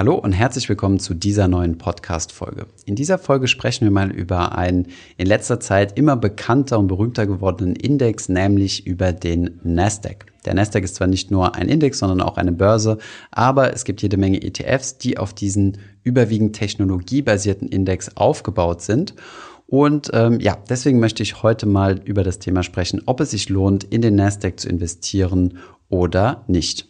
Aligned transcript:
Hallo 0.00 0.14
und 0.14 0.32
herzlich 0.32 0.66
willkommen 0.70 0.98
zu 0.98 1.12
dieser 1.12 1.46
neuen 1.46 1.76
Podcast-Folge. 1.76 2.64
In 2.86 2.94
dieser 2.94 3.18
Folge 3.18 3.48
sprechen 3.48 3.84
wir 3.84 3.90
mal 3.90 4.10
über 4.10 4.56
einen 4.56 4.86
in 5.18 5.26
letzter 5.26 5.60
Zeit 5.60 5.98
immer 5.98 6.16
bekannter 6.16 6.78
und 6.78 6.86
berühmter 6.86 7.26
gewordenen 7.26 7.76
Index, 7.76 8.30
nämlich 8.30 8.86
über 8.86 9.12
den 9.12 9.60
Nasdaq. 9.62 10.24
Der 10.46 10.54
Nasdaq 10.54 10.84
ist 10.84 10.94
zwar 10.94 11.06
nicht 11.06 11.30
nur 11.30 11.54
ein 11.54 11.68
Index, 11.68 11.98
sondern 11.98 12.22
auch 12.22 12.38
eine 12.38 12.52
Börse, 12.52 12.96
aber 13.30 13.74
es 13.74 13.84
gibt 13.84 14.00
jede 14.00 14.16
Menge 14.16 14.42
ETFs, 14.42 14.96
die 14.96 15.18
auf 15.18 15.34
diesen 15.34 15.76
überwiegend 16.02 16.56
technologiebasierten 16.56 17.68
Index 17.68 18.16
aufgebaut 18.16 18.80
sind. 18.80 19.14
Und 19.66 20.08
ähm, 20.14 20.40
ja, 20.40 20.56
deswegen 20.70 20.98
möchte 20.98 21.22
ich 21.22 21.42
heute 21.42 21.66
mal 21.66 22.00
über 22.06 22.24
das 22.24 22.38
Thema 22.38 22.62
sprechen, 22.62 23.02
ob 23.04 23.20
es 23.20 23.32
sich 23.32 23.50
lohnt, 23.50 23.84
in 23.84 24.00
den 24.00 24.14
Nasdaq 24.14 24.60
zu 24.60 24.70
investieren 24.70 25.58
oder 25.90 26.42
nicht. 26.46 26.89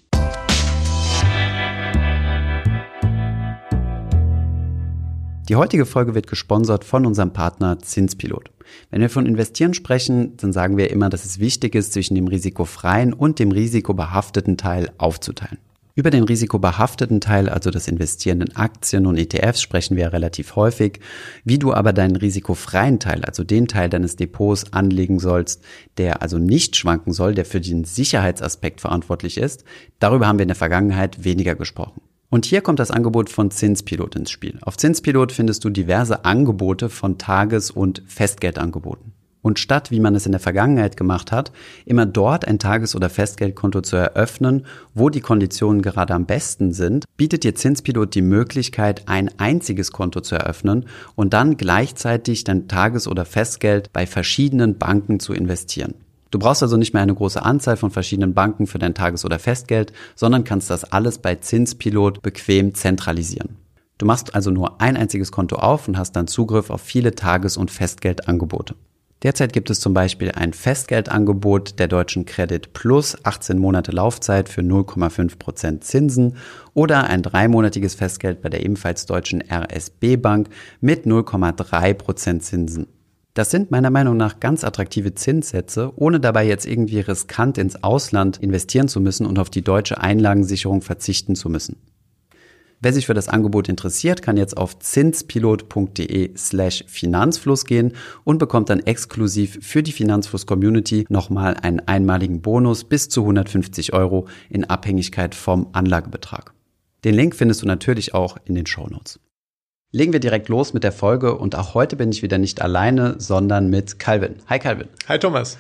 Die 5.51 5.57
heutige 5.57 5.85
Folge 5.85 6.15
wird 6.15 6.29
gesponsert 6.29 6.85
von 6.85 7.05
unserem 7.05 7.33
Partner 7.33 7.81
Zinspilot. 7.81 8.53
Wenn 8.93 9.01
wir 9.01 9.11
von 9.11 9.27
Investieren 9.27 9.75
sprechen, 9.75 10.37
dann 10.37 10.53
sagen 10.53 10.77
wir 10.77 10.93
immer, 10.93 11.09
dass 11.09 11.25
es 11.25 11.41
wichtig 11.41 11.75
ist, 11.75 11.93
zwischen 11.93 12.15
dem 12.15 12.29
risikofreien 12.29 13.13
und 13.13 13.41
dem 13.41 13.51
risikobehafteten 13.51 14.57
Teil 14.57 14.93
aufzuteilen. 14.99 15.59
Über 15.97 16.11
den 16.11 16.23
risikobehafteten 16.23 17.21
Teil, 17.21 17.49
also 17.49 17.73
das 17.73 17.89
Investieren 17.89 18.43
in 18.43 18.55
Aktien 18.55 19.07
und 19.07 19.19
ETFs, 19.19 19.61
sprechen 19.61 19.97
wir 19.97 20.13
relativ 20.13 20.55
häufig. 20.55 21.01
Wie 21.43 21.59
du 21.59 21.75
aber 21.75 21.93
deinen 21.93 22.15
risikofreien 22.15 23.01
Teil, 23.01 23.25
also 23.25 23.43
den 23.43 23.67
Teil 23.67 23.91
deines 23.91 24.15
Depots 24.15 24.73
anlegen 24.73 25.19
sollst, 25.19 25.65
der 25.99 26.23
also 26.23 26.39
nicht 26.39 26.77
schwanken 26.77 27.13
soll, 27.13 27.35
der 27.35 27.45
für 27.45 27.61
den 27.61 27.83
Sicherheitsaspekt 27.83 28.81
verantwortlich 28.81 29.37
ist, 29.37 29.65
darüber 29.99 30.29
haben 30.29 30.39
wir 30.39 30.45
in 30.45 30.49
der 30.49 30.55
Vergangenheit 30.55 31.25
weniger 31.25 31.57
gesprochen. 31.57 32.03
Und 32.31 32.45
hier 32.45 32.61
kommt 32.61 32.79
das 32.79 32.93
Angebot 32.93 33.29
von 33.29 33.51
Zinspilot 33.51 34.15
ins 34.15 34.31
Spiel. 34.31 34.59
Auf 34.63 34.77
Zinspilot 34.77 35.33
findest 35.33 35.65
du 35.65 35.71
diverse 35.71 36.25
Angebote 36.25 36.89
von 36.89 37.19
Tages- 37.19 37.73
und 37.73 38.03
Festgeldangeboten. 38.07 39.13
Und 39.43 39.59
statt, 39.59 39.91
wie 39.91 40.01
man 40.01 40.15
es 40.15 40.27
in 40.27 40.33
der 40.33 40.41
Vergangenheit 40.41 40.97
gemacht 40.97 41.33
hat, 41.33 41.51
immer 41.87 42.07
dort 42.07 42.47
ein 42.47 42.59
Tages- 42.59 42.95
oder 42.95 43.09
Festgeldkonto 43.09 43.81
zu 43.81 43.97
eröffnen, 43.97 44.67
wo 44.95 45.09
die 45.09 45.23
Konditionen 45.23 45.83
gerade 45.83 46.15
am 46.15 46.27
besten 46.27 46.73
sind, 46.73 47.05
bietet 47.17 47.43
dir 47.43 47.55
Zinspilot 47.55 48.15
die 48.15 48.23
Möglichkeit, 48.23 49.09
ein 49.09 49.31
einziges 49.39 49.93
Konto 49.93 50.21
zu 50.21 50.35
eröffnen 50.35 50.87
und 51.17 51.33
dann 51.33 51.57
gleichzeitig 51.57 52.45
dein 52.45 52.69
Tages- 52.69 53.09
oder 53.09 53.25
Festgeld 53.25 53.93
bei 53.93 54.07
verschiedenen 54.07 54.77
Banken 54.79 55.21
zu 55.21 55.33
investieren. 55.33 55.95
Du 56.31 56.39
brauchst 56.39 56.63
also 56.63 56.77
nicht 56.77 56.95
mehr 56.95 57.03
eine 57.03 57.15
große 57.15 57.43
Anzahl 57.43 57.77
von 57.77 57.91
verschiedenen 57.91 58.35
Banken 58.35 58.67
für 58.67 58.79
dein 58.79 58.95
Tages- 58.95 59.25
oder 59.25 59.39
Festgeld, 59.39 59.93
sondern 60.15 60.45
kannst 60.45 60.71
das 60.71 60.85
alles 60.85 61.19
bei 61.19 61.35
Zinspilot 61.35 62.23
bequem 62.23 62.75
zentralisieren. 62.75 63.57
Du 63.99 64.07
machst 64.07 64.35
also 64.35 64.51
nur 64.51 64.81
ein 64.81 64.97
einziges 64.97 65.33
Konto 65.33 65.57
auf 65.57 65.89
und 65.89 65.99
hast 65.99 66.13
dann 66.13 66.27
Zugriff 66.27 66.71
auf 66.71 66.81
viele 66.81 67.15
Tages- 67.15 67.57
und 67.57 67.71
Festgeldangebote. 67.71 68.75
Derzeit 69.23 69.53
gibt 69.53 69.69
es 69.69 69.81
zum 69.81 69.93
Beispiel 69.93 70.31
ein 70.31 70.55
Festgeldangebot 70.55 71.79
der 71.79 71.89
Deutschen 71.89 72.25
Credit 72.25 72.73
Plus, 72.73 73.19
18 73.23 73.59
Monate 73.59 73.93
Laufzeit 73.93 74.49
für 74.49 74.63
0,5% 74.63 75.83
Zinsen 75.83 76.37
oder 76.73 77.05
ein 77.05 77.23
dreimonatiges 77.23 77.95
Festgeld 77.95 78.41
bei 78.41 78.49
der 78.49 78.65
ebenfalls 78.65 79.05
deutschen 79.05 79.43
RSB 79.43 80.17
Bank 80.17 80.49
mit 80.81 81.05
0,3% 81.05 82.39
Zinsen. 82.41 82.87
Das 83.35 83.51
sind 83.51 83.71
meiner 83.71 83.91
Meinung 83.91 84.17
nach 84.17 84.41
ganz 84.41 84.65
attraktive 84.65 85.15
Zinssätze, 85.15 85.93
ohne 85.95 86.19
dabei 86.19 86.47
jetzt 86.47 86.67
irgendwie 86.67 87.01
riskant 87.01 87.59
ins 87.59 87.83
Ausland 87.83 88.39
investieren 88.39 88.89
zu 88.89 89.01
müssen 89.01 89.25
und 89.25 89.39
auf 89.39 89.51
die 89.51 89.63
deutsche 89.63 90.01
Einlagensicherung 90.01 90.83
verzichten 90.83 91.37
zu 91.37 91.49
müssen. 91.49 91.77
Wer 92.83 92.95
sich 92.95 93.07
für 93.07 93.15
das 93.15 93.29
Angebot 93.29 93.69
interessiert, 93.69 94.23
kann 94.23 94.39
jetzt 94.39 94.57
auf 94.57 94.79
zinspilot.de 94.79 96.35
slash 96.35 96.83
Finanzfluss 96.89 97.67
gehen 97.67 97.93
und 98.25 98.39
bekommt 98.39 98.71
dann 98.71 98.81
exklusiv 98.81 99.59
für 99.61 99.83
die 99.83 99.93
Finanzfluss 99.93 100.47
Community 100.47 101.05
nochmal 101.11 101.55
einen 101.55 101.81
einmaligen 101.81 102.41
Bonus 102.41 102.85
bis 102.85 103.11
zu 103.11 103.21
150 103.21 103.93
Euro 103.93 104.29
in 104.49 104.65
Abhängigkeit 104.65 105.35
vom 105.35 105.69
Anlagebetrag. 105.73 106.55
Den 107.05 107.15
Link 107.15 107.37
findest 107.37 107.63
du 107.63 107.67
natürlich 107.67 108.15
auch 108.15 108.39
in 108.47 108.55
den 108.55 108.67
Show 108.67 108.87
Notes. 108.89 109.21
Legen 109.93 110.13
wir 110.13 110.21
direkt 110.21 110.49
los 110.49 110.73
mit 110.73 110.85
der 110.85 110.93
Folge 110.93 111.37
und 111.37 111.57
auch 111.57 111.75
heute 111.75 111.97
bin 111.97 112.13
ich 112.13 112.23
wieder 112.23 112.39
nicht 112.39 112.63
alleine, 112.63 113.17
sondern 113.19 113.71
mit 113.71 113.99
Calvin. 113.99 114.37
Hi 114.47 114.61
Calvin. 114.61 114.87
Hi 115.09 115.19
Thomas. 115.19 115.59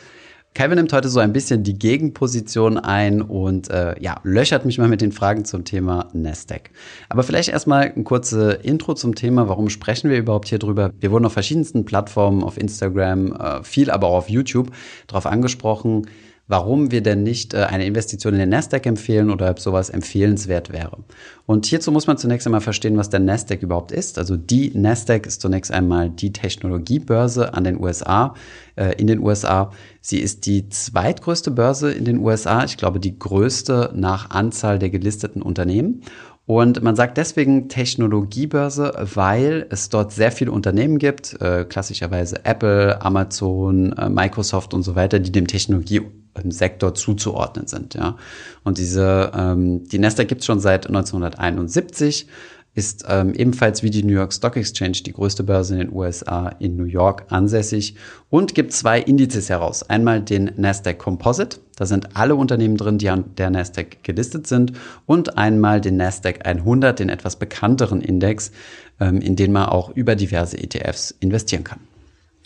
Calvin 0.54 0.78
nimmt 0.78 0.92
heute 0.92 1.08
so 1.08 1.18
ein 1.18 1.32
bisschen 1.32 1.64
die 1.64 1.76
Gegenposition 1.76 2.78
ein 2.78 3.22
und 3.22 3.70
äh, 3.70 4.00
ja, 4.00 4.20
löchert 4.22 4.64
mich 4.64 4.78
mal 4.78 4.86
mit 4.86 5.00
den 5.00 5.10
Fragen 5.10 5.44
zum 5.44 5.64
Thema 5.64 6.10
Nasdaq. 6.12 6.70
Aber 7.08 7.24
vielleicht 7.24 7.48
erstmal 7.48 7.92
ein 7.96 8.04
kurze 8.04 8.52
Intro 8.52 8.94
zum 8.94 9.16
Thema. 9.16 9.48
Warum 9.48 9.68
sprechen 9.68 10.10
wir 10.10 10.18
überhaupt 10.18 10.46
hier 10.46 10.60
drüber? 10.60 10.92
Wir 11.00 11.10
wurden 11.10 11.24
auf 11.24 11.32
verschiedensten 11.32 11.84
Plattformen, 11.84 12.44
auf 12.44 12.56
Instagram, 12.56 13.32
äh, 13.32 13.64
viel 13.64 13.90
aber 13.90 14.06
auch 14.06 14.18
auf 14.18 14.28
YouTube 14.30 14.70
darauf 15.08 15.26
angesprochen, 15.26 16.06
warum 16.50 16.90
wir 16.90 17.00
denn 17.00 17.22
nicht 17.22 17.54
äh, 17.54 17.58
eine 17.58 17.86
Investition 17.86 18.34
in 18.34 18.40
den 18.40 18.48
Nasdaq 18.48 18.84
empfehlen 18.84 19.30
oder 19.30 19.48
ob 19.48 19.60
sowas 19.60 19.88
empfehlenswert 19.88 20.72
wäre. 20.72 20.98
Und 21.46 21.64
hierzu 21.64 21.92
muss 21.92 22.08
man 22.08 22.18
zunächst 22.18 22.46
einmal 22.46 22.60
verstehen, 22.60 22.96
was 22.96 23.08
der 23.08 23.20
Nasdaq 23.20 23.62
überhaupt 23.62 23.92
ist. 23.92 24.18
Also 24.18 24.36
die 24.36 24.76
Nasdaq 24.76 25.26
ist 25.26 25.40
zunächst 25.40 25.70
einmal 25.70 26.10
die 26.10 26.32
Technologiebörse 26.32 27.54
an 27.54 27.62
den 27.62 27.80
USA, 27.80 28.34
äh, 28.74 28.94
in 28.98 29.06
den 29.06 29.20
USA. 29.20 29.70
Sie 30.00 30.18
ist 30.18 30.44
die 30.44 30.68
zweitgrößte 30.68 31.52
Börse 31.52 31.92
in 31.92 32.04
den 32.04 32.18
USA, 32.18 32.64
ich 32.64 32.76
glaube 32.76 32.98
die 32.98 33.16
größte 33.16 33.92
nach 33.94 34.30
Anzahl 34.30 34.80
der 34.80 34.90
gelisteten 34.90 35.42
Unternehmen. 35.42 36.02
Und 36.50 36.82
man 36.82 36.96
sagt 36.96 37.16
deswegen 37.16 37.68
Technologiebörse, 37.68 39.06
weil 39.14 39.66
es 39.70 39.88
dort 39.88 40.10
sehr 40.10 40.32
viele 40.32 40.50
Unternehmen 40.50 40.98
gibt, 40.98 41.40
äh, 41.40 41.64
klassischerweise 41.64 42.44
Apple, 42.44 43.00
Amazon, 43.02 43.92
äh, 43.92 44.08
Microsoft 44.08 44.74
und 44.74 44.82
so 44.82 44.96
weiter, 44.96 45.20
die 45.20 45.30
dem 45.30 45.46
Technologie 45.46 46.02
Sektor 46.48 46.94
zuzuordnen 46.94 47.68
sind. 47.68 47.94
Ja. 47.94 48.16
Und 48.64 48.78
diese, 48.78 49.30
ähm, 49.32 49.84
die 49.88 50.00
Nasdaq 50.00 50.26
gibt 50.26 50.40
es 50.40 50.46
schon 50.46 50.58
seit 50.58 50.88
1971, 50.88 52.26
ist 52.74 53.04
ähm, 53.08 53.34
ebenfalls 53.34 53.82
wie 53.82 53.90
die 53.90 54.04
New 54.04 54.14
York 54.14 54.32
Stock 54.32 54.56
Exchange 54.56 55.02
die 55.04 55.12
größte 55.12 55.42
Börse 55.42 55.74
in 55.74 55.80
den 55.80 55.92
USA 55.92 56.50
in 56.60 56.76
New 56.76 56.84
York 56.84 57.24
ansässig 57.28 57.96
und 58.28 58.54
gibt 58.54 58.72
zwei 58.72 59.00
Indizes 59.00 59.48
heraus. 59.48 59.82
Einmal 59.82 60.20
den 60.20 60.52
Nasdaq 60.56 60.98
Composite, 60.98 61.58
da 61.76 61.86
sind 61.86 62.16
alle 62.16 62.36
Unternehmen 62.36 62.76
drin, 62.76 62.98
die 62.98 63.10
an 63.10 63.24
der 63.36 63.50
Nasdaq 63.50 64.04
gelistet 64.04 64.46
sind, 64.46 64.72
und 65.06 65.36
einmal 65.36 65.80
den 65.80 65.96
Nasdaq 65.96 66.46
100, 66.46 67.00
den 67.00 67.08
etwas 67.08 67.36
bekannteren 67.36 68.00
Index, 68.00 68.52
ähm, 69.00 69.20
in 69.20 69.34
den 69.34 69.50
man 69.50 69.66
auch 69.66 69.90
über 69.90 70.14
diverse 70.14 70.56
ETFs 70.56 71.10
investieren 71.18 71.64
kann. 71.64 71.80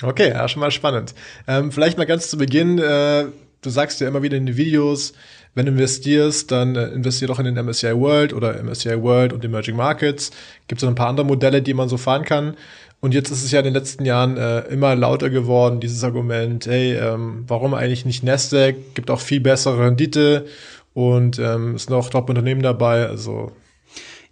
Okay, 0.02 0.30
ja, 0.30 0.48
schon 0.48 0.60
mal 0.60 0.70
spannend. 0.70 1.14
Ähm, 1.46 1.70
vielleicht 1.70 1.98
mal 1.98 2.04
ganz 2.04 2.30
zu 2.30 2.38
Beginn, 2.38 2.78
äh, 2.78 3.26
du 3.60 3.70
sagst 3.70 4.00
ja 4.00 4.08
immer 4.08 4.22
wieder 4.22 4.36
in 4.36 4.46
den 4.46 4.56
Videos, 4.56 5.12
wenn 5.54 5.66
du 5.66 5.72
investierst, 5.72 6.50
dann 6.50 6.76
äh, 6.76 6.86
investier 6.88 7.28
doch 7.28 7.38
in 7.38 7.44
den 7.44 7.54
MSCI 7.54 7.94
World 7.96 8.32
oder 8.32 8.62
MSCI 8.62 9.02
World 9.02 9.32
und 9.32 9.44
Emerging 9.44 9.76
Markets. 9.76 10.30
Gibt 10.68 10.82
es 10.82 10.88
ein 10.88 10.94
paar 10.94 11.08
andere 11.08 11.26
Modelle, 11.26 11.62
die 11.62 11.74
man 11.74 11.88
so 11.88 11.96
fahren 11.96 12.24
kann. 12.24 12.56
Und 13.00 13.12
jetzt 13.12 13.30
ist 13.30 13.44
es 13.44 13.50
ja 13.50 13.58
in 13.58 13.66
den 13.66 13.74
letzten 13.74 14.04
Jahren 14.06 14.36
äh, 14.38 14.60
immer 14.68 14.94
lauter 14.96 15.28
geworden, 15.28 15.78
dieses 15.78 16.02
Argument, 16.04 16.66
hey, 16.66 16.94
ähm, 16.94 17.44
warum 17.46 17.74
eigentlich 17.74 18.06
nicht 18.06 18.24
Nasdaq? 18.24 18.76
Gibt 18.94 19.10
auch 19.10 19.20
viel 19.20 19.40
bessere 19.40 19.78
Rendite 19.78 20.46
und 20.94 21.38
ähm, 21.38 21.76
ist 21.76 21.90
noch 21.90 22.08
Top-Unternehmen 22.08 22.62
dabei. 22.62 23.06
Also 23.06 23.52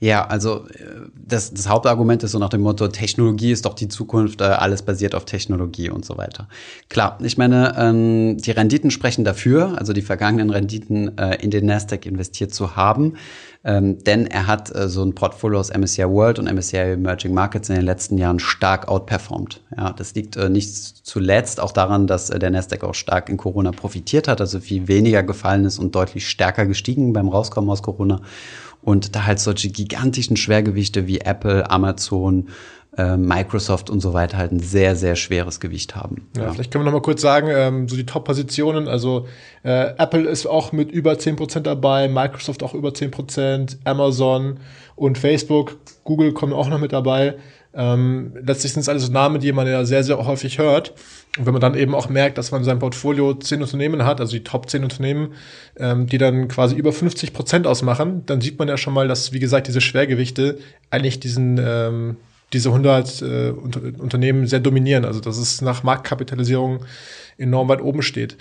ja, 0.02 0.26
also 0.26 0.66
äh, 0.66 1.06
das, 1.14 1.54
das 1.54 1.68
Hauptargument 1.68 2.24
ist 2.24 2.32
so 2.32 2.38
nach 2.40 2.48
dem 2.48 2.62
Motto, 2.62 2.88
Technologie 2.88 3.52
ist 3.52 3.64
doch 3.64 3.74
die 3.74 3.86
Zukunft, 3.86 4.40
äh, 4.40 4.44
alles 4.44 4.82
basiert 4.82 5.14
auf 5.14 5.26
Technologie 5.26 5.90
und 5.90 6.04
so 6.04 6.18
weiter. 6.18 6.48
Klar, 6.88 7.18
ich 7.22 7.38
meine, 7.38 7.76
ähm, 7.78 8.36
die 8.36 8.50
Renditen 8.50 8.90
sprechen 8.90 9.22
dafür, 9.22 9.78
also 9.78 9.92
die 9.92 10.02
vergangenen 10.02 10.50
Renditen 10.50 11.16
äh, 11.18 11.36
in 11.36 11.52
den 11.52 11.66
Nasdaq 11.66 12.04
investiert 12.04 12.52
zu 12.52 12.74
haben. 12.74 13.14
Ähm, 13.64 14.02
denn 14.02 14.26
er 14.26 14.48
hat 14.48 14.72
so 14.74 15.04
ein 15.04 15.14
Portfolio 15.14 15.60
aus 15.60 15.72
MSCI 15.72 16.02
World 16.08 16.40
und 16.40 16.52
MSCI 16.52 16.94
Emerging 16.94 17.32
Markets 17.32 17.68
in 17.68 17.76
den 17.76 17.84
letzten 17.84 18.18
Jahren 18.18 18.40
stark 18.40 18.88
outperformed. 18.88 19.60
Ja, 19.76 19.92
das 19.92 20.16
liegt 20.16 20.36
nicht 20.36 20.74
zuletzt 21.06 21.60
auch 21.60 21.70
daran, 21.70 22.08
dass 22.08 22.26
der 22.26 22.50
Nasdaq 22.50 22.82
auch 22.82 22.96
stark 22.96 23.28
in 23.28 23.36
Corona 23.36 23.70
profitiert 23.70 24.26
hat, 24.26 24.40
also 24.40 24.58
viel 24.58 24.88
weniger 24.88 25.22
gefallen 25.22 25.64
ist 25.64 25.78
und 25.78 25.94
deutlich 25.94 26.28
stärker 26.28 26.66
gestiegen 26.66 27.12
beim 27.12 27.28
Rauskommen 27.28 27.70
aus 27.70 27.84
Corona. 27.84 28.20
Und 28.82 29.14
da 29.14 29.26
halt 29.26 29.38
solche 29.38 29.70
gigantischen 29.70 30.36
Schwergewichte 30.36 31.06
wie 31.06 31.20
Apple, 31.20 31.70
Amazon, 31.70 32.48
äh, 32.96 33.16
Microsoft 33.16 33.88
und 33.88 34.00
so 34.00 34.12
weiter 34.12 34.36
halt 34.36 34.52
ein 34.52 34.60
sehr, 34.60 34.96
sehr 34.96 35.16
schweres 35.16 35.60
Gewicht 35.60 35.96
haben. 35.96 36.28
Ja, 36.36 36.44
ja. 36.44 36.52
Vielleicht 36.52 36.70
können 36.70 36.84
wir 36.84 36.90
noch 36.90 36.98
mal 36.98 37.02
kurz 37.02 37.22
sagen, 37.22 37.48
ähm, 37.50 37.88
so 37.88 37.96
die 37.96 38.04
Top-Positionen, 38.04 38.86
also 38.88 39.26
äh, 39.62 39.94
Apple 39.96 40.28
ist 40.28 40.46
auch 40.46 40.72
mit 40.72 40.90
über 40.90 41.12
10% 41.12 41.60
dabei, 41.60 42.08
Microsoft 42.08 42.62
auch 42.62 42.74
über 42.74 42.90
10%, 42.90 43.78
Amazon 43.84 44.58
und 44.94 45.16
Facebook, 45.16 45.78
Google 46.04 46.32
kommen 46.32 46.52
auch 46.52 46.68
noch 46.68 46.78
mit 46.78 46.92
dabei. 46.92 47.36
Ähm, 47.74 48.32
letztlich 48.44 48.72
sind 48.72 48.80
es 48.80 48.88
alles 48.88 49.08
Namen, 49.10 49.40
die 49.40 49.52
man 49.52 49.66
ja 49.66 49.84
sehr, 49.84 50.04
sehr 50.04 50.24
häufig 50.24 50.58
hört. 50.58 50.92
Und 51.38 51.46
wenn 51.46 51.54
man 51.54 51.62
dann 51.62 51.74
eben 51.74 51.94
auch 51.94 52.08
merkt, 52.08 52.36
dass 52.36 52.50
man 52.50 52.60
in 52.60 52.64
seinem 52.66 52.80
Portfolio 52.80 53.34
zehn 53.34 53.62
Unternehmen 53.62 54.04
hat, 54.04 54.20
also 54.20 54.32
die 54.32 54.44
Top 54.44 54.68
10 54.68 54.82
Unternehmen, 54.82 55.32
ähm, 55.78 56.06
die 56.06 56.18
dann 56.18 56.48
quasi 56.48 56.76
über 56.76 56.92
50 56.92 57.32
Prozent 57.32 57.66
ausmachen, 57.66 58.24
dann 58.26 58.42
sieht 58.42 58.58
man 58.58 58.68
ja 58.68 58.76
schon 58.76 58.92
mal, 58.92 59.08
dass, 59.08 59.32
wie 59.32 59.38
gesagt, 59.38 59.68
diese 59.68 59.80
Schwergewichte 59.80 60.58
eigentlich 60.90 61.20
diesen, 61.20 61.58
ähm, 61.58 62.16
diese 62.52 62.68
100 62.68 63.22
äh, 63.22 63.50
Unternehmen 63.50 64.46
sehr 64.46 64.60
dominieren. 64.60 65.06
Also, 65.06 65.20
dass 65.20 65.38
es 65.38 65.62
nach 65.62 65.82
Marktkapitalisierung 65.82 66.84
enorm 67.38 67.68
weit 67.68 67.80
oben 67.80 68.02
steht. 68.02 68.36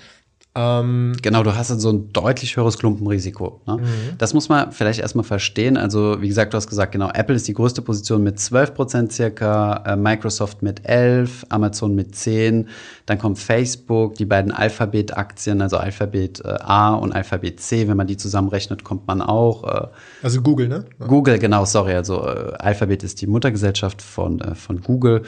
Ähm, 0.53 1.13
genau, 1.21 1.44
du 1.44 1.56
hast 1.56 1.69
halt 1.69 1.80
so 1.80 1.92
ein 1.92 2.12
deutlich 2.12 2.57
höheres 2.57 2.77
Klumpenrisiko. 2.77 3.62
Ne? 3.68 3.77
Mhm. 3.77 4.18
Das 4.18 4.33
muss 4.33 4.50
man 4.50 4.74
vielleicht 4.74 5.00
erstmal 5.00 5.24
verstehen. 5.24 5.77
Also, 5.77 6.21
wie 6.21 6.27
gesagt, 6.27 6.53
du 6.53 6.57
hast 6.57 6.68
gesagt, 6.68 6.92
genau, 6.92 7.09
Apple 7.09 7.36
ist 7.36 7.48
die 7.48 7.53
größte 7.53 7.81
Position 7.81 8.21
mit 8.21 8.38
12 8.38 8.74
Prozent 8.74 9.13
circa, 9.13 9.81
äh, 9.86 9.95
Microsoft 9.95 10.62
mit 10.62 10.86
11, 10.86 11.45
Amazon 11.48 11.95
mit 11.95 12.15
10, 12.15 12.68
dann 13.06 13.18
kommt 13.18 13.39
Facebook, 13.39 14.15
die 14.15 14.25
beiden 14.25 14.51
Alphabet-Aktien, 14.51 15.62
also 15.62 15.77
Alphabet 15.77 16.42
äh, 16.44 16.50
A 16.59 16.95
und 16.95 17.13
Alphabet 17.13 17.62
C, 17.62 17.88
wenn 17.88 17.95
man 17.95 18.07
die 18.07 18.18
zusammenrechnet, 18.18 18.83
kommt 18.83 19.07
man 19.07 19.21
auch. 19.21 19.63
Äh, 19.63 19.88
also 20.21 20.42
Google, 20.42 20.68
ne? 20.68 20.83
Google, 21.00 21.39
genau, 21.39 21.63
sorry. 21.63 21.94
Also 21.94 22.27
äh, 22.27 22.56
Alphabet 22.59 23.04
ist 23.04 23.21
die 23.21 23.27
Muttergesellschaft 23.27 24.01
von, 24.01 24.42
äh, 24.42 24.54
von 24.56 24.81
Google. 24.81 25.24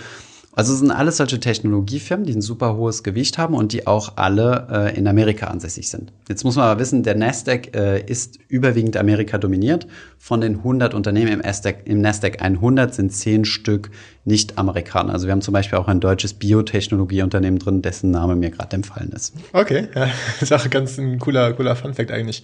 Also 0.56 0.74
es 0.74 0.80
sind 0.80 0.92
alles 0.92 1.18
solche 1.18 1.40
Technologiefirmen, 1.40 2.26
die 2.26 2.34
ein 2.34 2.42
super 2.42 2.76
hohes 2.76 3.02
Gewicht 3.02 3.40
haben 3.40 3.56
und 3.56 3.74
die 3.74 3.88
auch 3.88 4.14
alle 4.18 4.68
äh, 4.72 4.98
in 4.98 5.08
Amerika 5.08 5.48
ansässig 5.48 5.90
sind. 5.90 6.14
Jetzt 6.30 6.44
muss 6.44 6.56
man 6.56 6.66
aber 6.66 6.80
wissen, 6.80 7.02
der 7.02 7.16
Nasdaq 7.16 7.76
äh, 7.76 8.02
ist 8.02 8.38
überwiegend 8.50 8.96
Amerika 8.96 9.40
dominiert. 9.40 9.88
Von 10.20 10.42
den 10.42 10.58
100 10.58 10.94
Unternehmen 10.94 11.34
im 11.34 11.40
Nasdaq, 11.40 11.78
im 11.86 12.02
Nasdaq 12.02 12.42
100 12.42 12.94
sind 12.94 13.12
10 13.12 13.46
Stück 13.46 13.90
nicht 14.26 14.58
Amerikaner. 14.60 15.14
Also 15.14 15.26
wir 15.26 15.32
haben 15.32 15.42
zum 15.42 15.54
Beispiel 15.54 15.80
auch 15.80 15.88
ein 15.88 16.00
deutsches 16.00 16.36
Biotechnologieunternehmen 16.36 17.60
drin, 17.60 17.82
dessen 17.82 18.12
Name 18.12 18.36
mir 18.36 18.52
gerade 18.52 18.76
empfallen 18.76 19.12
ist. 19.12 19.34
Okay, 19.54 19.88
ja, 19.96 20.10
das 20.40 20.42
ist 20.42 20.54
auch 20.54 20.70
ganz 20.70 21.00
ein 21.00 21.18
cooler, 21.18 21.54
cooler 21.54 21.76
Funfact 21.76 22.12
eigentlich. 22.12 22.44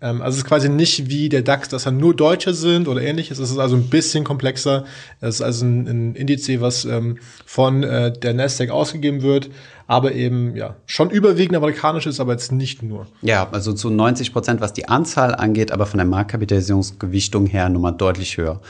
Ähm, 0.00 0.22
also 0.22 0.36
es 0.36 0.44
ist 0.44 0.48
quasi 0.48 0.68
nicht 0.68 1.08
wie 1.08 1.28
der 1.28 1.42
DAX, 1.42 1.68
dass 1.68 1.84
da 1.84 1.90
nur 1.90 2.14
Deutsche 2.14 2.54
sind 2.54 2.88
oder 2.88 3.02
ähnliches. 3.02 3.38
Es 3.38 3.50
ist 3.50 3.58
also 3.58 3.76
ein 3.76 3.88
bisschen 3.88 4.24
komplexer. 4.24 4.84
Es 5.20 5.36
ist 5.36 5.42
also 5.42 5.64
ein, 5.64 5.86
ein 5.86 6.14
Indiz, 6.14 6.48
was 6.60 6.84
ähm, 6.84 7.18
von 7.44 7.82
äh, 7.82 8.12
der 8.12 8.34
Nasdaq 8.34 8.70
ausgegeben 8.70 9.22
wird, 9.22 9.50
aber 9.88 10.12
eben 10.12 10.54
ja 10.54 10.76
schon 10.84 11.08
überwiegend 11.08 11.56
amerikanisch 11.56 12.06
ist, 12.06 12.20
aber 12.20 12.32
jetzt 12.32 12.52
nicht 12.52 12.82
nur. 12.82 13.06
Ja, 13.22 13.48
also 13.50 13.72
zu 13.72 13.88
90 13.88 14.34
Prozent, 14.34 14.60
was 14.60 14.74
die 14.74 14.86
Anzahl 14.86 15.34
angeht, 15.34 15.72
aber 15.72 15.86
von 15.86 15.96
der 15.96 16.06
Marktkapitalisierungsgewichtung 16.06 17.46
her 17.46 17.70
nochmal 17.70 17.94
deutlich 17.94 18.36
höher. 18.36 18.60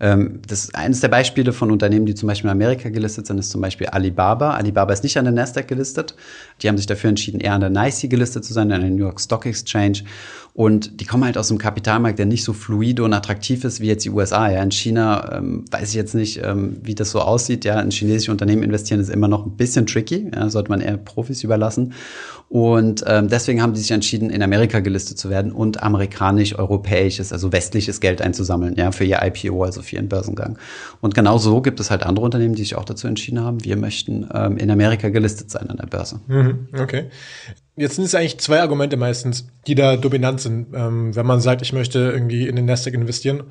Ähm, 0.00 0.40
das 0.48 0.74
eines 0.74 1.00
der 1.00 1.08
Beispiele 1.08 1.52
von 1.52 1.70
Unternehmen, 1.70 2.06
die 2.06 2.16
zum 2.16 2.26
Beispiel 2.26 2.50
in 2.50 2.56
Amerika 2.56 2.88
gelistet 2.88 3.28
sind, 3.28 3.38
ist 3.38 3.50
zum 3.50 3.60
Beispiel 3.60 3.86
Alibaba. 3.86 4.54
Alibaba 4.54 4.92
ist 4.92 5.04
nicht 5.04 5.16
an 5.16 5.24
der 5.26 5.32
Nasdaq 5.32 5.68
gelistet. 5.68 6.16
Die 6.60 6.68
haben 6.68 6.76
sich 6.76 6.86
dafür 6.86 7.10
entschieden, 7.10 7.38
eher 7.38 7.52
an 7.52 7.60
der 7.60 7.70
NYSE 7.70 8.08
gelistet 8.08 8.44
zu 8.44 8.52
sein, 8.52 8.72
an 8.72 8.80
der 8.80 8.90
New 8.90 9.04
York 9.04 9.20
Stock 9.20 9.46
Exchange. 9.46 10.00
Und 10.54 11.00
die 11.00 11.04
kommen 11.04 11.24
halt 11.24 11.36
aus 11.36 11.50
einem 11.50 11.58
Kapitalmarkt, 11.58 12.16
der 12.16 12.26
nicht 12.26 12.44
so 12.44 12.52
fluide 12.52 13.02
und 13.02 13.12
attraktiv 13.12 13.64
ist 13.64 13.80
wie 13.80 13.88
jetzt 13.88 14.04
die 14.04 14.10
USA. 14.10 14.48
Ja, 14.48 14.62
in 14.62 14.70
China 14.70 15.38
ähm, 15.38 15.64
weiß 15.68 15.88
ich 15.88 15.96
jetzt 15.96 16.14
nicht, 16.14 16.40
ähm, 16.44 16.76
wie 16.80 16.94
das 16.94 17.10
so 17.10 17.20
aussieht. 17.20 17.64
Ja, 17.64 17.80
in 17.80 17.90
chinesische 17.90 18.30
Unternehmen 18.30 18.62
investieren 18.62 19.00
ist 19.00 19.10
immer 19.10 19.26
noch 19.26 19.46
ein 19.46 19.56
bisschen 19.56 19.84
tricky. 19.86 20.30
Ja, 20.32 20.48
sollte 20.64 20.70
man 20.70 20.80
eher 20.80 20.96
Profis 20.96 21.44
überlassen. 21.44 21.94
Und 22.48 23.04
ähm, 23.06 23.28
deswegen 23.28 23.62
haben 23.62 23.74
die 23.74 23.80
sich 23.80 23.90
entschieden, 23.90 24.30
in 24.30 24.42
Amerika 24.42 24.80
gelistet 24.80 25.18
zu 25.18 25.28
werden 25.28 25.50
und 25.50 25.82
amerikanisch-europäisches, 25.82 27.32
also 27.32 27.52
westliches 27.52 28.00
Geld 28.00 28.22
einzusammeln, 28.22 28.74
ja, 28.76 28.92
für 28.92 29.04
ihr 29.04 29.20
IPO, 29.22 29.64
also 29.64 29.82
für 29.82 29.96
ihren 29.96 30.08
Börsengang. 30.08 30.58
Und 31.00 31.14
genau 31.14 31.38
so 31.38 31.60
gibt 31.62 31.80
es 31.80 31.90
halt 31.90 32.04
andere 32.04 32.24
Unternehmen, 32.24 32.54
die 32.54 32.62
sich 32.62 32.76
auch 32.76 32.84
dazu 32.84 33.08
entschieden 33.08 33.40
haben, 33.40 33.64
wir 33.64 33.76
möchten 33.76 34.28
ähm, 34.32 34.56
in 34.56 34.70
Amerika 34.70 35.08
gelistet 35.08 35.50
sein 35.50 35.68
an 35.70 35.78
der 35.78 35.86
Börse. 35.86 36.20
Mhm, 36.26 36.68
okay. 36.78 37.06
Jetzt 37.76 37.96
sind 37.96 38.04
es 38.04 38.14
eigentlich 38.14 38.38
zwei 38.38 38.60
Argumente 38.60 38.96
meistens, 38.96 39.48
die 39.66 39.74
da 39.74 39.96
dominant 39.96 40.40
sind, 40.40 40.68
ähm, 40.74 41.16
wenn 41.16 41.26
man 41.26 41.40
sagt, 41.40 41.60
ich 41.62 41.72
möchte 41.72 41.98
irgendwie 41.98 42.46
in 42.46 42.54
den 42.54 42.66
Nasdaq 42.66 42.94
investieren 42.94 43.44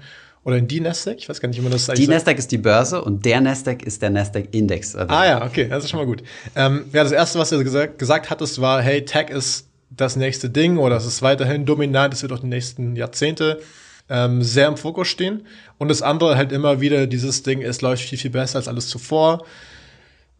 oder 0.43 0.57
in 0.57 0.67
die 0.67 0.79
Nasdaq? 0.79 1.17
Ich 1.17 1.29
weiß 1.29 1.39
gar 1.39 1.47
nicht, 1.47 1.57
wie 1.57 1.61
man 1.61 1.71
das 1.71 1.89
eigentlich 1.89 2.05
Die 2.05 2.11
Nasdaq 2.11 2.37
ist 2.37 2.51
die 2.51 2.57
Börse 2.57 3.01
und 3.03 3.25
der 3.25 3.41
Nasdaq 3.41 3.83
ist 3.83 4.01
der 4.01 4.09
Nasdaq-Index. 4.09 4.95
Also 4.95 5.13
ah 5.13 5.25
ja, 5.25 5.45
okay, 5.45 5.67
das 5.69 5.85
ist 5.85 5.89
schon 5.89 5.99
mal 5.99 6.05
gut. 6.05 6.23
Ähm, 6.55 6.85
ja, 6.91 7.03
das 7.03 7.11
Erste, 7.11 7.39
was 7.39 7.49
du 7.49 7.63
gesagt, 7.63 7.99
gesagt 7.99 8.29
hattest, 8.29 8.59
war, 8.59 8.81
hey, 8.81 9.05
Tech 9.05 9.29
ist 9.29 9.67
das 9.89 10.15
nächste 10.15 10.49
Ding 10.49 10.77
oder 10.77 10.97
es 10.97 11.05
ist 11.05 11.21
weiterhin 11.21 11.65
dominant, 11.65 12.13
es 12.13 12.23
wird 12.23 12.33
auch 12.33 12.39
die 12.39 12.47
nächsten 12.47 12.95
Jahrzehnte 12.95 13.61
ähm, 14.09 14.41
sehr 14.41 14.67
im 14.67 14.77
Fokus 14.77 15.07
stehen. 15.07 15.47
Und 15.77 15.87
das 15.87 16.01
andere 16.01 16.35
halt 16.35 16.51
immer 16.51 16.81
wieder 16.81 17.07
dieses 17.07 17.43
Ding, 17.43 17.61
es 17.61 17.81
läuft 17.81 18.03
viel, 18.03 18.17
viel 18.17 18.31
besser 18.31 18.57
als 18.57 18.67
alles 18.67 18.87
zuvor 18.87 19.45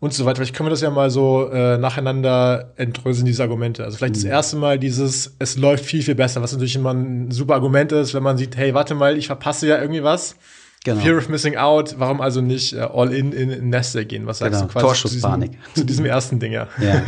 und 0.04 0.14
so 0.14 0.26
weiter. 0.26 0.36
Vielleicht 0.42 0.54
können 0.54 0.68
wir 0.68 0.72
das 0.72 0.82
ja 0.82 0.90
mal 0.90 1.10
so 1.10 1.50
äh, 1.50 1.78
nacheinander 1.78 2.74
entdröseln, 2.76 3.26
diese 3.26 3.42
Argumente. 3.42 3.86
Also 3.86 3.98
vielleicht 3.98 4.16
mhm. 4.16 4.20
das 4.20 4.26
erste 4.26 4.58
Mal 4.58 4.78
dieses, 4.78 5.34
es 5.40 5.56
läuft 5.56 5.86
viel, 5.86 6.04
viel 6.04 6.14
besser, 6.14 6.42
was 6.42 6.52
natürlich 6.52 6.76
immer 6.76 6.94
ein 6.94 7.32
super 7.32 7.54
Argument 7.54 7.94
ist, 7.94 8.14
wenn 8.14 8.22
man 8.22 8.38
sieht, 8.38 8.58
hey, 8.58 8.74
warte 8.74 8.96
mal, 8.96 9.18
ich 9.18 9.28
verpasse 9.28 9.66
ja 9.66 9.80
irgendwie 9.80 10.04
was. 10.04 10.36
Genau. 10.86 11.02
Fear 11.02 11.18
of 11.18 11.30
Missing 11.30 11.56
Out, 11.56 11.96
warum 11.98 12.20
also 12.20 12.42
nicht 12.42 12.74
äh, 12.74 12.82
all 12.82 13.14
in 13.14 13.32
in, 13.32 13.70
Nestle 13.70 14.06
gehen? 14.06 14.26
Was 14.28 14.40
sagst 14.40 14.60
genau. 14.60 14.68
du 14.68 14.74
quasi 14.74 14.86
Torschusspanik. 14.86 15.52
Zu, 15.52 15.58
diesem, 15.58 15.76
zu 15.76 15.86
diesem 15.86 16.06
ersten 16.06 16.40
Ding, 16.40 16.52
ja. 16.52 16.68
ja. 16.82 17.02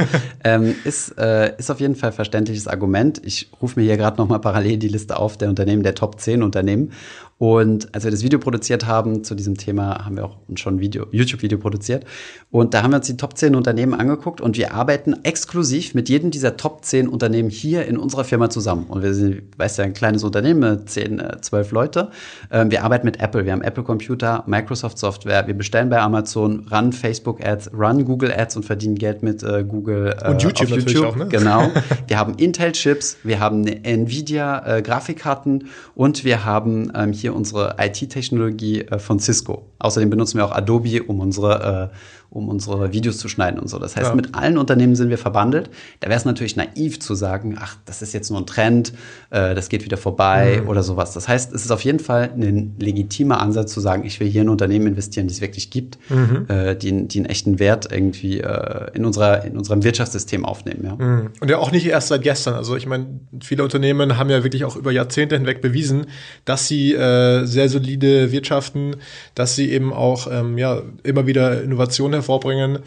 ähm, 0.46 0.76
ist, 0.86 1.18
äh, 1.18 1.58
ist 1.58 1.70
auf 1.70 1.82
jeden 1.82 1.96
Fall 1.96 2.14
verständliches 2.14 2.68
Argument. 2.68 3.22
Ich 3.26 3.50
rufe 3.62 3.78
mir 3.78 3.86
hier 3.86 3.98
gerade 3.98 4.18
nochmal 4.18 4.40
parallel 4.40 4.78
die 4.78 4.88
Liste 4.88 5.18
auf 5.18 5.36
der 5.36 5.50
Unternehmen, 5.50 5.84
der 5.84 5.94
Top 5.94 6.22
10 6.22 6.42
Unternehmen. 6.42 6.92
Und 7.38 7.94
als 7.94 8.06
wir 8.06 8.12
das 8.12 8.24
Video 8.24 8.40
produziert 8.40 8.86
haben 8.86 9.26
zu 9.26 9.36
diesem 9.36 9.58
Thema, 9.58 10.06
haben 10.06 10.16
wir 10.16 10.24
auch 10.24 10.38
schon 10.56 10.76
ein 10.76 10.80
Video, 10.80 11.06
YouTube-Video 11.12 11.58
produziert. 11.58 12.06
Und 12.50 12.74
da 12.74 12.82
haben 12.82 12.92
wir 12.92 12.98
uns 12.98 13.08
die 13.08 13.18
Top 13.18 13.38
10 13.38 13.56
Unternehmen 13.56 13.94
angeguckt 13.94 14.40
und 14.40 14.56
wir 14.56 14.74
arbeiten 14.74 15.26
exklusiv 15.26 15.94
mit 15.96 16.08
jedem 16.08 16.32
dieser 16.32 16.56
Top 16.56 16.86
10 16.86 17.10
Unternehmen 17.10 17.50
hier 17.50 17.86
in 17.88 17.98
unserer 17.98 18.24
Firma 18.24 18.50
zusammen. 18.50 18.86
Und 18.88 19.04
wir 19.04 19.14
sind, 19.14 19.44
weißt 19.58 19.80
du, 19.80 19.84
ein 19.84 19.94
kleines 19.94 20.24
Unternehmen, 20.24 20.88
10, 20.88 21.22
12 21.42 21.72
äh, 21.72 21.76
Leute. 21.76 22.12
Ähm, 22.52 22.72
wir 22.72 22.86
arbeiten 22.86 23.06
mit 23.06 23.20
Apple. 23.20 23.44
Wir 23.44 23.52
haben 23.52 23.64
Apple 23.66 23.84
Computer, 23.84 24.44
Microsoft 24.48 24.98
Software. 24.98 25.46
Wir 25.48 25.54
bestellen 25.54 25.90
bei 25.90 26.00
Amazon, 26.00 26.66
run 26.72 26.94
Facebook 26.94 27.46
Ads, 27.46 27.72
run 27.74 28.06
Google 28.06 28.32
Ads 28.32 28.58
und 28.58 28.64
verdienen 28.64 28.96
Geld 28.96 29.24
mit 29.24 29.44
äh, 29.44 29.64
Google 29.64 30.16
äh, 30.22 30.30
und 30.30 30.42
YouTube, 30.42 30.72
auf 30.72 30.78
YouTube. 30.78 31.06
auch, 31.06 31.16
ne? 31.16 31.28
Genau. 31.28 31.72
wir 32.08 32.18
haben 32.18 32.36
Intel 32.36 32.72
Chips, 32.72 33.18
wir 33.24 33.40
haben 33.40 33.66
Nvidia 33.66 34.78
äh, 34.78 34.82
Grafikkarten 34.82 35.68
und 35.96 36.24
wir 36.24 36.46
haben 36.46 36.92
ähm, 36.96 37.12
hier 37.12 37.36
unsere 37.36 37.76
IT-Technologie 37.80 38.82
äh, 38.82 39.00
von 39.00 39.20
Cisco. 39.20 39.72
Außerdem 39.80 40.10
benutzen 40.10 40.38
wir 40.38 40.46
auch 40.46 40.52
Adobe, 40.52 41.04
um 41.04 41.20
unsere 41.20 41.92
äh, 41.92 41.96
um 42.36 42.50
unsere 42.50 42.92
Videos 42.92 43.18
zu 43.18 43.30
schneiden 43.30 43.60
und 43.60 43.70
so. 43.70 43.80
Das 43.80 43.96
heißt, 43.96 44.10
ja. 44.10 44.16
mit 44.16 44.36
allen 44.36 44.58
Unternehmen 44.58 44.96
sind 44.96 45.10
wir 45.10 45.18
verbandelt. 45.18 45.70
Da 46.02 46.10
wäre 46.10 46.18
es 46.18 46.26
natürlich 46.26 46.58
naiv 46.58 47.00
zu 47.00 47.16
sagen, 47.16 47.56
ach, 47.58 47.78
das 47.86 48.02
ist 48.02 48.14
jetzt 48.14 48.30
nur 48.30 48.42
ein 48.42 48.46
Trend, 48.46 48.92
äh, 49.30 49.56
das 49.56 49.70
geht 49.70 49.86
wieder 49.86 49.96
vorbei 49.96 50.60
mhm. 50.62 50.68
oder 50.68 50.84
sowas. 50.84 51.14
Das 51.14 51.30
heißt, 51.30 51.54
es 51.54 51.64
ist 51.64 51.72
auf 51.72 51.82
jeden 51.82 52.00
Fall 52.00 52.32
ein 52.36 52.76
legitimer 52.78 53.40
Ansatz 53.40 53.72
zu 53.72 53.80
sagen, 53.80 54.04
ich 54.04 54.20
will 54.20 54.28
hier 54.28 54.42
in 54.42 54.50
Unternehmen 54.50 54.88
investieren, 54.88 55.28
die 55.28 55.34
es 55.34 55.40
wirklich 55.40 55.70
gibt, 55.70 55.98
mhm. 56.10 56.46
äh, 56.50 56.76
die, 56.76 57.08
die 57.08 57.20
einen 57.20 57.26
echten 57.28 57.58
Wert 57.58 57.90
irgendwie 57.90 58.42
äh, 58.42 58.92
in, 58.94 59.06
unserer, 59.06 59.46
in 59.46 59.58
unserem 59.58 59.86
Wirtschaftssystem 59.86 60.44
aufnehmen. 60.44 60.84
Ja. 60.84 60.96
Mhm. 60.96 61.30
Und 61.40 61.50
ja 61.50 61.58
auch 61.58 61.72
nicht 61.72 61.88
erst 61.88 62.10
seit 62.10 62.22
gestern. 62.22 62.56
Also 62.56 62.76
ich 62.76 62.86
meine, 62.86 63.06
viele 63.42 63.64
Unternehmen 63.64 64.18
haben 64.18 64.30
ja 64.30 64.44
wirklich 64.44 64.66
auch 64.66 64.76
über 64.76 64.92
Jahrzehnte 64.92 65.38
hinweg 65.38 65.62
bewiesen, 65.62 66.08
dass 66.44 66.68
sie 66.68 66.94
äh, 66.94 67.46
sehr 67.46 67.70
solide 67.70 68.34
wirtschaften, 68.34 68.98
dass 69.36 69.56
sie 69.56 69.72
eben 69.72 69.94
auch 69.94 70.28
ähm, 70.30 70.58
ja, 70.58 70.82
immer 71.04 71.28
wieder 71.28 71.64
Innovationen 71.64 72.25
hervorbringen, 72.26 72.80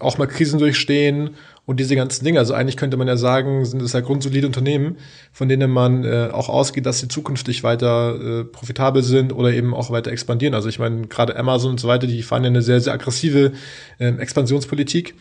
auch 0.00 0.18
mal 0.18 0.26
Krisen 0.26 0.58
durchstehen 0.58 1.30
und 1.66 1.80
diese 1.80 1.96
ganzen 1.96 2.24
Dinge. 2.24 2.38
Also 2.38 2.54
eigentlich 2.54 2.76
könnte 2.76 2.96
man 2.96 3.08
ja 3.08 3.16
sagen, 3.16 3.64
sind 3.64 3.82
es 3.82 3.92
ja 3.92 4.00
grundsolide 4.00 4.46
Unternehmen, 4.46 4.96
von 5.32 5.48
denen 5.48 5.70
man 5.70 6.04
äh, 6.04 6.28
auch 6.32 6.48
ausgeht, 6.48 6.86
dass 6.86 7.00
sie 7.00 7.08
zukünftig 7.08 7.64
weiter 7.64 8.40
äh, 8.40 8.44
profitabel 8.44 9.02
sind 9.02 9.32
oder 9.32 9.52
eben 9.52 9.74
auch 9.74 9.90
weiter 9.90 10.12
expandieren. 10.12 10.54
Also 10.54 10.68
ich 10.68 10.78
meine, 10.78 11.08
gerade 11.08 11.36
Amazon 11.36 11.72
und 11.72 11.80
so 11.80 11.88
weiter, 11.88 12.06
die 12.06 12.22
fahren 12.22 12.44
ja 12.44 12.50
eine 12.50 12.62
sehr, 12.62 12.80
sehr 12.80 12.92
aggressive 12.92 13.52
äh, 13.98 14.08
Expansionspolitik. 14.08 15.14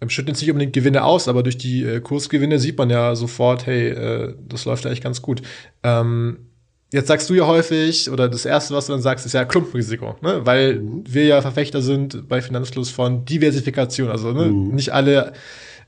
Ähm, 0.00 0.10
schütten 0.10 0.30
jetzt 0.30 0.40
nicht 0.40 0.50
unbedingt 0.50 0.72
Gewinne 0.72 1.04
aus, 1.04 1.28
aber 1.28 1.42
durch 1.42 1.56
die 1.56 1.84
äh, 1.84 2.00
Kursgewinne 2.00 2.58
sieht 2.58 2.76
man 2.76 2.90
ja 2.90 3.14
sofort, 3.14 3.66
hey, 3.66 3.88
äh, 3.88 4.34
das 4.48 4.64
läuft 4.64 4.86
eigentlich 4.86 5.00
ganz 5.00 5.22
gut. 5.22 5.42
Ähm, 5.82 6.38
Jetzt 6.94 7.08
sagst 7.08 7.28
du 7.28 7.34
ja 7.34 7.44
häufig, 7.44 8.08
oder 8.08 8.28
das 8.28 8.44
Erste, 8.44 8.72
was 8.72 8.86
du 8.86 8.92
dann 8.92 9.02
sagst, 9.02 9.26
ist 9.26 9.32
ja 9.32 9.44
Klumpenrisiko, 9.44 10.14
ne? 10.20 10.42
weil 10.44 10.76
mhm. 10.76 11.02
wir 11.04 11.24
ja 11.24 11.42
Verfechter 11.42 11.82
sind 11.82 12.28
bei 12.28 12.40
Finanzfluss 12.40 12.90
von 12.90 13.24
Diversifikation. 13.24 14.10
Also 14.10 14.30
ne? 14.30 14.44
mhm. 14.44 14.76
nicht 14.76 14.92
alle 14.92 15.32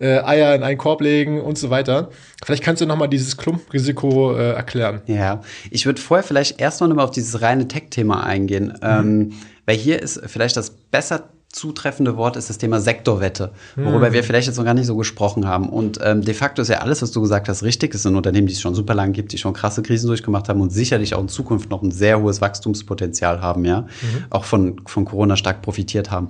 äh, 0.01 0.19
Eier 0.19 0.53
in 0.57 0.65
einen 0.65 0.79
Korb 0.79 1.01
legen 1.01 1.41
und 1.41 1.59
so 1.59 1.71
weiter. 1.71 2.11
Vielleicht 2.45 2.65
kannst 2.65 2.83
du 2.83 2.87
nochmal 2.87 3.09
dieses 3.09 3.37
Klumpenrisiko 3.37 4.35
äh, 4.35 4.55
erklären. 4.55 5.01
Ja, 5.07 5.43
ich 5.71 5.87
würde 5.87 6.01
vorher 6.01 6.25
vielleicht 6.25 6.61
erst 6.61 6.81
noch 6.81 6.89
mal 6.89 7.05
auf 7.05 7.13
dieses 7.13 7.41
reine 7.41 7.69
Tech-Thema 7.69 8.25
eingehen, 8.25 8.65
mhm. 8.65 8.81
ähm, 8.83 9.33
weil 9.65 9.77
hier 9.77 10.03
ist 10.03 10.21
vielleicht 10.27 10.57
das 10.57 10.71
besser 10.71 11.29
zutreffende 11.57 12.19
Wort 12.19 12.37
ist 12.37 12.51
das 12.51 12.59
Thema 12.59 12.81
Sektorwette, 12.81 13.51
worüber 13.77 14.09
hm. 14.09 14.13
wir 14.13 14.23
vielleicht 14.23 14.47
jetzt 14.47 14.59
noch 14.59 14.65
gar 14.65 14.75
nicht 14.75 14.87
so 14.87 14.95
gesprochen 14.95 15.47
haben. 15.47 15.71
Und 15.71 15.99
ähm, 16.03 16.21
de 16.21 16.35
facto 16.35 16.61
ist 16.61 16.69
ja 16.69 16.79
alles, 16.79 17.01
was 17.01 17.13
du 17.13 17.23
gesagt 17.23 17.49
hast, 17.49 17.63
richtig. 17.63 17.95
Es 17.95 18.03
sind 18.03 18.15
Unternehmen, 18.15 18.47
die 18.47 18.53
es 18.53 18.61
schon 18.61 18.75
super 18.75 18.95
lang 18.95 19.13
gibt, 19.15 19.33
die 19.33 19.39
schon 19.39 19.55
krasse 19.55 19.83
Krisen 19.83 20.07
durchgemacht 20.07 20.51
haben 20.51 20.61
und 20.61 20.71
sicherlich 20.71 21.15
auch 21.15 21.21
in 21.21 21.29
Zukunft 21.29 21.71
noch 21.71 21.83
ein 21.83 21.91
sehr 21.91 22.21
hohes 22.21 22.43
Wachstumspotenzial 22.43 23.41
haben, 23.41 23.65
ja, 23.65 23.83
mhm. 23.83 23.87
auch 24.29 24.45
von, 24.45 24.83
von 24.87 25.07
Corona 25.07 25.37
stark 25.37 25.63
profitiert 25.63 26.11
haben. 26.11 26.29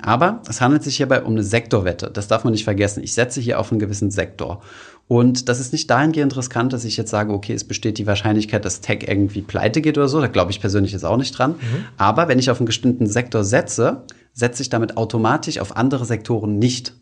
Aber 0.00 0.42
es 0.48 0.60
handelt 0.60 0.84
sich 0.84 0.98
hierbei 0.98 1.22
um 1.22 1.32
eine 1.32 1.42
Sektorwette. 1.42 2.10
Das 2.12 2.28
darf 2.28 2.44
man 2.44 2.52
nicht 2.52 2.64
vergessen. 2.64 3.02
Ich 3.02 3.14
setze 3.14 3.40
hier 3.40 3.58
auf 3.58 3.72
einen 3.72 3.80
gewissen 3.80 4.10
Sektor. 4.10 4.62
Und 5.08 5.48
das 5.48 5.58
ist 5.58 5.72
nicht 5.72 5.90
dahingehend 5.90 6.36
riskant, 6.36 6.74
dass 6.74 6.84
ich 6.84 6.98
jetzt 6.98 7.10
sage, 7.10 7.32
okay, 7.32 7.54
es 7.54 7.64
besteht 7.64 7.96
die 7.96 8.06
Wahrscheinlichkeit, 8.06 8.64
dass 8.64 8.82
Tech 8.82 9.06
irgendwie 9.08 9.40
pleite 9.40 9.80
geht 9.80 9.96
oder 9.96 10.06
so. 10.06 10.20
Da 10.20 10.26
glaube 10.26 10.50
ich 10.50 10.60
persönlich 10.60 10.92
jetzt 10.92 11.04
auch 11.04 11.16
nicht 11.16 11.36
dran. 11.36 11.52
Mhm. 11.52 11.84
Aber 11.96 12.28
wenn 12.28 12.38
ich 12.38 12.50
auf 12.50 12.60
einen 12.60 12.66
bestimmten 12.66 13.06
Sektor 13.06 13.42
setze, 13.42 14.02
setze 14.38 14.62
ich 14.62 14.70
damit 14.70 14.96
automatisch 14.96 15.58
auf 15.58 15.76
andere 15.76 16.04
Sektoren 16.04 16.58
nicht. 16.58 16.94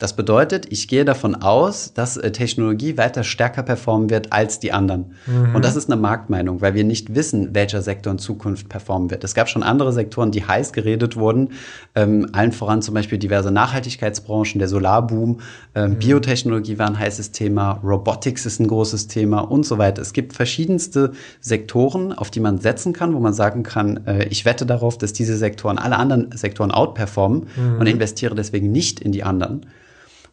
Das 0.00 0.16
bedeutet, 0.16 0.66
ich 0.70 0.88
gehe 0.88 1.04
davon 1.04 1.36
aus, 1.36 1.92
dass 1.94 2.16
äh, 2.16 2.32
Technologie 2.32 2.98
weiter 2.98 3.22
stärker 3.22 3.62
performen 3.62 4.10
wird 4.10 4.32
als 4.32 4.58
die 4.58 4.72
anderen. 4.72 5.12
Mhm. 5.26 5.54
Und 5.54 5.64
das 5.64 5.76
ist 5.76 5.88
eine 5.88 6.00
Marktmeinung, 6.00 6.60
weil 6.60 6.74
wir 6.74 6.82
nicht 6.82 7.14
wissen, 7.14 7.54
welcher 7.54 7.80
Sektor 7.80 8.12
in 8.12 8.18
Zukunft 8.18 8.68
performen 8.68 9.10
wird. 9.10 9.22
Es 9.22 9.34
gab 9.34 9.48
schon 9.48 9.62
andere 9.62 9.92
Sektoren, 9.92 10.32
die 10.32 10.44
heiß 10.44 10.72
geredet 10.72 11.16
wurden, 11.16 11.50
ähm, 11.94 12.28
allen 12.32 12.50
voran 12.50 12.82
zum 12.82 12.94
Beispiel 12.94 13.18
diverse 13.18 13.52
Nachhaltigkeitsbranchen, 13.52 14.58
der 14.58 14.66
Solarboom, 14.66 15.38
ähm, 15.76 15.92
mhm. 15.92 15.98
Biotechnologie 16.00 16.76
war 16.76 16.88
ein 16.88 16.98
heißes 16.98 17.30
Thema, 17.30 17.80
Robotics 17.84 18.46
ist 18.46 18.58
ein 18.58 18.66
großes 18.66 19.06
Thema 19.06 19.40
und 19.40 19.64
so 19.64 19.78
weiter. 19.78 20.02
Es 20.02 20.12
gibt 20.12 20.32
verschiedenste 20.32 21.12
Sektoren, 21.40 22.12
auf 22.12 22.32
die 22.32 22.40
man 22.40 22.58
setzen 22.58 22.92
kann, 22.94 23.14
wo 23.14 23.20
man 23.20 23.32
sagen 23.32 23.62
kann, 23.62 24.04
äh, 24.08 24.24
ich 24.24 24.44
wette 24.44 24.66
darauf, 24.66 24.98
dass 24.98 25.12
diese 25.12 25.36
Sektoren 25.36 25.78
alle 25.78 25.96
anderen 25.96 26.36
Sektoren 26.36 26.72
outperformen 26.72 27.46
mhm. 27.54 27.78
und 27.78 27.86
investiere 27.86 28.34
deswegen 28.34 28.72
nicht 28.72 28.98
in 28.98 29.12
die 29.12 29.22
anderen. 29.22 29.66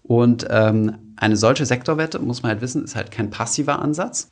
Und 0.03 0.47
ähm, 0.49 1.13
eine 1.15 1.37
solche 1.37 1.65
Sektorwette, 1.65 2.19
muss 2.19 2.43
man 2.43 2.51
halt 2.51 2.61
wissen, 2.61 2.83
ist 2.83 2.95
halt 2.95 3.11
kein 3.11 3.29
passiver 3.29 3.79
Ansatz. 3.79 4.29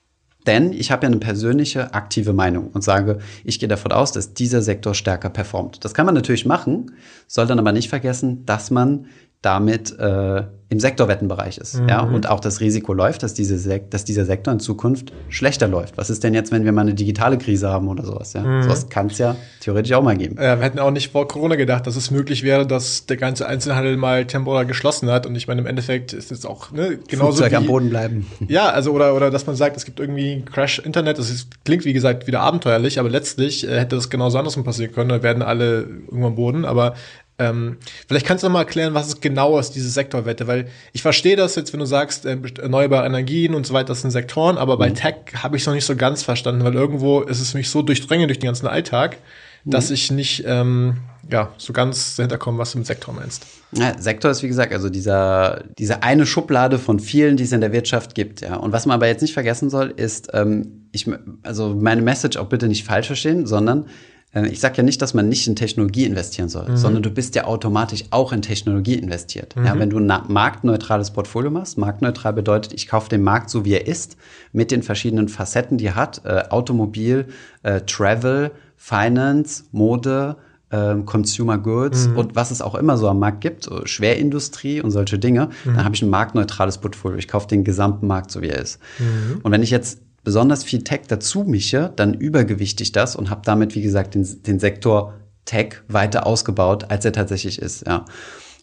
Denn 0.47 0.71
ich 0.71 0.91
habe 0.91 1.03
ja 1.03 1.07
eine 1.07 1.19
persönliche 1.19 1.93
aktive 1.93 2.33
Meinung 2.33 2.69
und 2.69 2.83
sage, 2.83 3.19
ich 3.43 3.59
gehe 3.59 3.67
davon 3.67 3.91
aus, 3.91 4.11
dass 4.11 4.33
dieser 4.33 4.61
Sektor 4.61 4.93
stärker 4.95 5.29
performt. 5.29 5.83
Das 5.83 5.93
kann 5.93 6.05
man 6.05 6.15
natürlich 6.15 6.45
machen, 6.45 6.93
soll 7.27 7.45
dann 7.45 7.59
aber 7.59 7.73
nicht 7.73 7.89
vergessen, 7.89 8.45
dass 8.45 8.71
man 8.71 9.07
damit 9.41 9.97
äh, 9.97 10.43
im 10.71 10.79
Sektorwettenbereich 10.79 11.57
ist. 11.57 11.81
Mhm. 11.81 11.89
Ja, 11.89 12.01
und 12.01 12.29
auch 12.29 12.39
das 12.39 12.59
Risiko 12.59 12.93
läuft, 12.93 13.23
dass, 13.23 13.33
diese 13.33 13.57
Sek 13.57 13.89
dass 13.89 14.05
dieser 14.05 14.23
Sektor 14.25 14.53
in 14.53 14.59
Zukunft 14.59 15.11
schlechter 15.29 15.67
läuft. 15.67 15.97
Was 15.97 16.11
ist 16.11 16.23
denn 16.23 16.35
jetzt, 16.35 16.51
wenn 16.51 16.63
wir 16.63 16.71
mal 16.71 16.81
eine 16.81 16.93
digitale 16.93 17.39
Krise 17.39 17.69
haben 17.69 17.87
oder 17.87 18.05
sowas? 18.05 18.33
Ja? 18.33 18.41
Mhm. 18.41 18.63
Sowas 18.63 18.87
kann 18.89 19.07
es 19.07 19.17
ja 19.17 19.35
theoretisch 19.61 19.93
auch 19.93 20.03
mal 20.03 20.15
geben. 20.15 20.35
Ja, 20.37 20.57
wir 20.57 20.63
hätten 20.63 20.77
auch 20.77 20.91
nicht 20.91 21.11
vor 21.11 21.27
Corona 21.27 21.55
gedacht, 21.55 21.87
dass 21.87 21.95
es 21.95 22.11
möglich 22.11 22.43
wäre, 22.43 22.67
dass 22.67 23.07
der 23.07 23.17
ganze 23.17 23.47
Einzelhandel 23.47 23.97
mal 23.97 24.27
temporär 24.27 24.65
geschlossen 24.65 25.09
hat. 25.09 25.25
Und 25.25 25.35
ich 25.35 25.47
meine, 25.47 25.61
im 25.61 25.67
Endeffekt 25.67 26.13
ist 26.13 26.31
es 26.31 26.45
auch 26.45 26.71
ne, 26.71 26.99
genauso 27.07 27.37
Flugzeug 27.37 27.51
wie, 27.51 27.55
am 27.55 27.65
Boden 27.65 27.89
bleiben. 27.89 28.27
Ja, 28.47 28.69
also 28.69 28.91
oder, 28.91 29.15
oder 29.15 29.31
dass 29.31 29.45
man 29.47 29.55
sagt, 29.55 29.77
es 29.77 29.85
gibt 29.85 29.99
irgendwie 29.99 30.33
ein 30.33 30.45
Crash-Internet. 30.45 31.17
Das 31.17 31.29
ist, 31.29 31.63
klingt, 31.65 31.85
wie 31.85 31.93
gesagt, 31.93 32.27
wieder 32.27 32.41
abenteuerlich, 32.41 32.99
aber 32.99 33.09
letztlich 33.09 33.67
äh, 33.67 33.79
hätte 33.79 33.95
das 33.95 34.09
genauso 34.09 34.37
andersrum 34.37 34.63
passieren 34.63 34.91
können. 34.91 35.09
Da 35.09 35.23
werden 35.23 35.41
alle 35.41 35.81
irgendwann 35.81 36.25
am 36.25 36.35
Boden. 36.35 36.65
Aber 36.65 36.95
ähm, 37.39 37.77
vielleicht 38.07 38.25
kannst 38.25 38.43
du 38.43 38.47
noch 38.47 38.53
mal 38.53 38.59
erklären, 38.59 38.93
was 38.93 39.07
es 39.07 39.21
genau 39.21 39.57
ist, 39.57 39.71
diese 39.71 39.89
Sektorwette, 39.89 40.45
weil 40.47 40.67
ich 40.91 41.01
verstehe 41.01 41.37
das 41.37 41.55
jetzt, 41.55 41.71
wenn 41.71 41.79
du 41.79 41.85
sagst, 41.85 42.25
äh, 42.25 42.37
erneuerbare 42.61 43.05
Energien 43.05 43.55
und 43.55 43.65
so 43.65 43.73
weiter, 43.73 43.87
das 43.87 44.01
sind 44.01 44.11
Sektoren, 44.11 44.57
aber 44.57 44.75
mhm. 44.75 44.79
bei 44.79 44.89
Tech 44.91 45.15
habe 45.35 45.55
ich 45.55 45.63
es 45.63 45.67
noch 45.67 45.73
nicht 45.73 45.85
so 45.85 45.95
ganz 45.95 46.21
verstanden, 46.21 46.63
weil 46.63 46.75
irgendwo 46.75 47.21
ist 47.21 47.39
es 47.39 47.53
mich 47.53 47.69
so 47.69 47.81
durchdrängen 47.81 48.27
durch 48.27 48.39
den 48.39 48.47
ganzen 48.47 48.67
Alltag, 48.67 49.17
mhm. 49.63 49.71
dass 49.71 49.89
ich 49.89 50.11
nicht 50.11 50.43
ähm, 50.45 50.97
ja, 51.31 51.53
so 51.57 51.73
ganz 51.73 52.17
dahinter 52.17 52.37
komme, 52.37 52.57
was 52.57 52.73
du 52.73 52.79
mit 52.79 52.87
Sektor 52.87 53.13
meinst. 53.13 53.45
Ja, 53.71 53.97
Sektor 53.97 54.31
ist, 54.31 54.43
wie 54.43 54.47
gesagt, 54.47 54.73
also 54.73 54.89
dieser, 54.89 55.63
diese 55.77 56.03
eine 56.03 56.25
Schublade 56.25 56.79
von 56.79 56.99
vielen, 56.99 57.37
die 57.37 57.43
es 57.43 57.51
in 57.51 57.61
der 57.61 57.71
Wirtschaft 57.71 58.15
gibt. 58.15 58.41
Ja. 58.41 58.55
Und 58.55 58.71
was 58.73 58.85
man 58.85 58.95
aber 58.95 59.07
jetzt 59.07 59.21
nicht 59.21 59.33
vergessen 59.33 59.69
soll, 59.69 59.93
ist, 59.95 60.29
ähm, 60.33 60.87
ich, 60.91 61.07
also 61.43 61.75
meine 61.75 62.01
Message 62.01 62.37
auch 62.37 62.47
bitte 62.47 62.67
nicht 62.67 62.83
falsch 62.83 63.07
verstehen, 63.07 63.45
sondern 63.45 63.85
ich 64.31 64.59
sage 64.59 64.77
ja 64.77 64.83
nicht, 64.83 65.01
dass 65.01 65.15
man 65.15 65.27
nicht 65.27 65.47
in 65.47 65.55
Technologie 65.55 66.05
investieren 66.05 66.49
soll, 66.49 66.69
mhm. 66.69 66.77
sondern 66.77 67.01
du 67.01 67.09
bist 67.09 67.33
ja 67.33 67.45
automatisch 67.45 68.03
auch 68.11 68.31
in 68.31 68.43
Technologie 68.43 68.93
investiert. 68.93 69.55
Mhm. 69.55 69.65
Ja, 69.65 69.79
wenn 69.79 69.89
du 69.89 69.97
ein 69.97 70.11
marktneutrales 70.27 71.11
Portfolio 71.11 71.49
machst, 71.49 71.79
marktneutral 71.79 72.33
bedeutet, 72.33 72.73
ich 72.73 72.87
kaufe 72.87 73.09
den 73.09 73.23
Markt 73.23 73.49
so, 73.49 73.65
wie 73.65 73.73
er 73.73 73.87
ist, 73.87 74.17
mit 74.51 74.69
den 74.69 74.83
verschiedenen 74.83 75.29
Facetten, 75.29 75.79
die 75.79 75.87
er 75.87 75.95
hat, 75.95 76.21
äh, 76.25 76.43
Automobil, 76.49 77.25
äh, 77.63 77.81
Travel, 77.81 78.51
Finance, 78.77 79.63
Mode, 79.71 80.35
äh, 80.69 80.95
Consumer 81.05 81.57
Goods 81.57 82.07
mhm. 82.07 82.17
und 82.17 82.35
was 82.35 82.51
es 82.51 82.61
auch 82.61 82.75
immer 82.75 82.97
so 82.97 83.07
am 83.07 83.17
Markt 83.17 83.41
gibt, 83.41 83.63
so 83.63 83.83
Schwerindustrie 83.85 84.79
und 84.79 84.91
solche 84.91 85.17
Dinge, 85.17 85.49
dann 85.65 85.73
mhm. 85.73 85.83
habe 85.83 85.95
ich 85.95 86.03
ein 86.03 86.09
marktneutrales 86.09 86.77
Portfolio. 86.77 87.17
Ich 87.17 87.27
kaufe 87.27 87.47
den 87.47 87.63
gesamten 87.63 88.05
Markt 88.05 88.29
so, 88.29 88.41
wie 88.43 88.49
er 88.49 88.61
ist. 88.61 88.79
Mhm. 88.99 89.39
Und 89.41 89.51
wenn 89.51 89.63
ich 89.63 89.71
jetzt 89.71 90.01
besonders 90.23 90.63
viel 90.63 90.83
Tech 90.83 91.01
dazu 91.07 91.43
mische, 91.43 91.91
dann 91.95 92.13
übergewichte 92.13 92.83
ich 92.83 92.91
das 92.91 93.15
und 93.15 93.29
habe 93.29 93.41
damit, 93.43 93.75
wie 93.75 93.81
gesagt, 93.81 94.15
den, 94.15 94.43
den 94.43 94.59
Sektor 94.59 95.13
Tech 95.45 95.81
weiter 95.87 96.27
ausgebaut, 96.27 96.85
als 96.89 97.05
er 97.05 97.13
tatsächlich 97.13 97.59
ist. 97.59 97.87
Ja. 97.87 98.05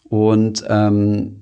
Und 0.09 0.63
ähm, 0.69 1.41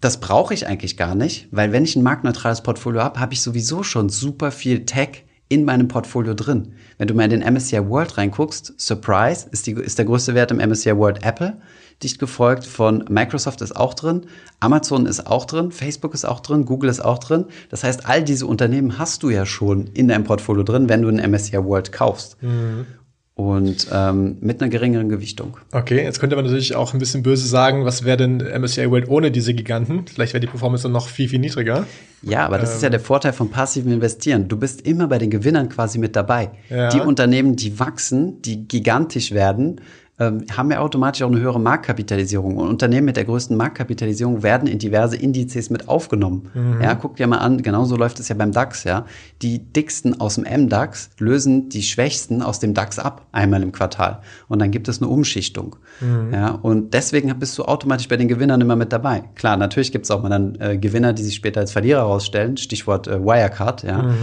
das 0.00 0.18
brauche 0.18 0.54
ich 0.54 0.66
eigentlich 0.66 0.96
gar 0.96 1.14
nicht, 1.14 1.48
weil 1.50 1.72
wenn 1.72 1.84
ich 1.84 1.96
ein 1.96 2.02
marktneutrales 2.02 2.62
Portfolio 2.62 3.02
habe, 3.02 3.20
habe 3.20 3.34
ich 3.34 3.42
sowieso 3.42 3.82
schon 3.82 4.08
super 4.08 4.50
viel 4.50 4.84
Tech 4.84 5.24
in 5.48 5.64
meinem 5.64 5.88
Portfolio 5.88 6.34
drin. 6.34 6.72
Wenn 6.98 7.08
du 7.08 7.14
mal 7.14 7.30
in 7.30 7.40
den 7.40 7.54
MSCI 7.54 7.88
World 7.88 8.18
reinguckst, 8.18 8.74
Surprise 8.78 9.46
ist, 9.50 9.66
die, 9.66 9.72
ist 9.72 9.98
der 9.98 10.04
größte 10.04 10.34
Wert 10.34 10.50
im 10.50 10.58
MSCI 10.58 10.96
World 10.96 11.24
Apple 11.24 11.60
dicht 12.02 12.18
gefolgt 12.18 12.64
von 12.64 13.04
Microsoft 13.08 13.62
ist 13.62 13.74
auch 13.74 13.94
drin, 13.94 14.26
Amazon 14.60 15.06
ist 15.06 15.26
auch 15.26 15.44
drin, 15.44 15.72
Facebook 15.72 16.14
ist 16.14 16.24
auch 16.24 16.40
drin, 16.40 16.64
Google 16.64 16.90
ist 16.90 17.00
auch 17.00 17.18
drin. 17.18 17.46
Das 17.70 17.84
heißt, 17.84 18.06
all 18.06 18.22
diese 18.22 18.46
Unternehmen 18.46 18.98
hast 18.98 19.22
du 19.22 19.30
ja 19.30 19.46
schon 19.46 19.86
in 19.88 20.08
deinem 20.08 20.24
Portfolio 20.24 20.62
drin, 20.62 20.88
wenn 20.88 21.02
du 21.02 21.08
einen 21.08 21.30
MSCI 21.30 21.64
World 21.64 21.92
kaufst. 21.92 22.42
Mhm. 22.42 22.86
Und 23.34 23.88
ähm, 23.92 24.38
mit 24.40 24.62
einer 24.62 24.70
geringeren 24.70 25.10
Gewichtung. 25.10 25.58
Okay, 25.70 26.02
jetzt 26.02 26.20
könnte 26.20 26.36
man 26.36 26.46
natürlich 26.46 26.74
auch 26.74 26.94
ein 26.94 26.98
bisschen 26.98 27.22
böse 27.22 27.46
sagen, 27.46 27.84
was 27.84 28.02
wäre 28.02 28.16
denn 28.16 28.38
MSCI 28.38 28.90
World 28.90 29.10
ohne 29.10 29.30
diese 29.30 29.52
Giganten? 29.52 30.06
Vielleicht 30.06 30.32
wäre 30.32 30.40
die 30.40 30.46
Performance 30.46 30.84
dann 30.84 30.92
noch 30.92 31.08
viel, 31.08 31.28
viel 31.28 31.38
niedriger. 31.38 31.84
Ja, 32.22 32.46
aber 32.46 32.56
das 32.56 32.70
ähm. 32.70 32.76
ist 32.76 32.82
ja 32.82 32.86
ähm. 32.86 32.92
der 32.92 33.00
Vorteil 33.00 33.34
vom 33.34 33.50
passiven 33.50 33.92
Investieren. 33.92 34.48
Du 34.48 34.56
bist 34.56 34.86
immer 34.86 35.06
bei 35.08 35.18
den 35.18 35.28
Gewinnern 35.28 35.68
quasi 35.68 35.98
mit 35.98 36.16
dabei. 36.16 36.50
Ja. 36.70 36.88
Die 36.88 37.00
Unternehmen, 37.00 37.56
die 37.56 37.78
wachsen, 37.78 38.40
die 38.40 38.66
gigantisch 38.66 39.32
werden, 39.32 39.82
ähm, 40.18 40.44
haben 40.56 40.70
ja 40.70 40.80
automatisch 40.80 41.22
auch 41.22 41.30
eine 41.30 41.40
höhere 41.40 41.60
Marktkapitalisierung. 41.60 42.56
Und 42.56 42.68
Unternehmen 42.68 43.04
mit 43.04 43.16
der 43.16 43.24
größten 43.24 43.56
Marktkapitalisierung 43.56 44.42
werden 44.42 44.66
in 44.66 44.78
diverse 44.78 45.16
Indizes 45.16 45.68
mit 45.68 45.88
aufgenommen. 45.88 46.50
Mhm. 46.54 46.80
Ja, 46.80 46.94
guck 46.94 47.16
dir 47.16 47.26
mal 47.26 47.38
an, 47.38 47.62
genauso 47.62 47.96
läuft 47.96 48.18
es 48.20 48.28
ja 48.28 48.34
beim 48.34 48.52
DAX, 48.52 48.84
ja. 48.84 49.04
Die 49.42 49.58
dicksten 49.58 50.18
aus 50.18 50.36
dem 50.36 50.44
MDAX 50.44 51.10
lösen 51.18 51.68
die 51.68 51.82
schwächsten 51.82 52.40
aus 52.40 52.60
dem 52.60 52.72
DAX 52.72 52.98
ab, 52.98 53.26
einmal 53.32 53.62
im 53.62 53.72
Quartal. 53.72 54.20
Und 54.48 54.60
dann 54.60 54.70
gibt 54.70 54.88
es 54.88 55.02
eine 55.02 55.10
Umschichtung. 55.10 55.76
Mhm. 56.00 56.32
Ja, 56.32 56.50
und 56.50 56.94
deswegen 56.94 57.38
bist 57.38 57.58
du 57.58 57.64
automatisch 57.64 58.08
bei 58.08 58.16
den 58.16 58.28
Gewinnern 58.28 58.60
immer 58.62 58.76
mit 58.76 58.92
dabei. 58.92 59.24
Klar, 59.34 59.58
natürlich 59.58 59.92
gibt 59.92 60.06
es 60.06 60.10
auch 60.10 60.22
mal 60.22 60.30
dann 60.30 60.56
äh, 60.60 60.78
Gewinner, 60.78 61.12
die 61.12 61.22
sich 61.22 61.34
später 61.34 61.60
als 61.60 61.72
Verlierer 61.72 62.00
herausstellen, 62.00 62.56
Stichwort 62.56 63.06
äh, 63.06 63.22
Wirecard, 63.22 63.82
ja. 63.82 64.02
Mhm. 64.02 64.14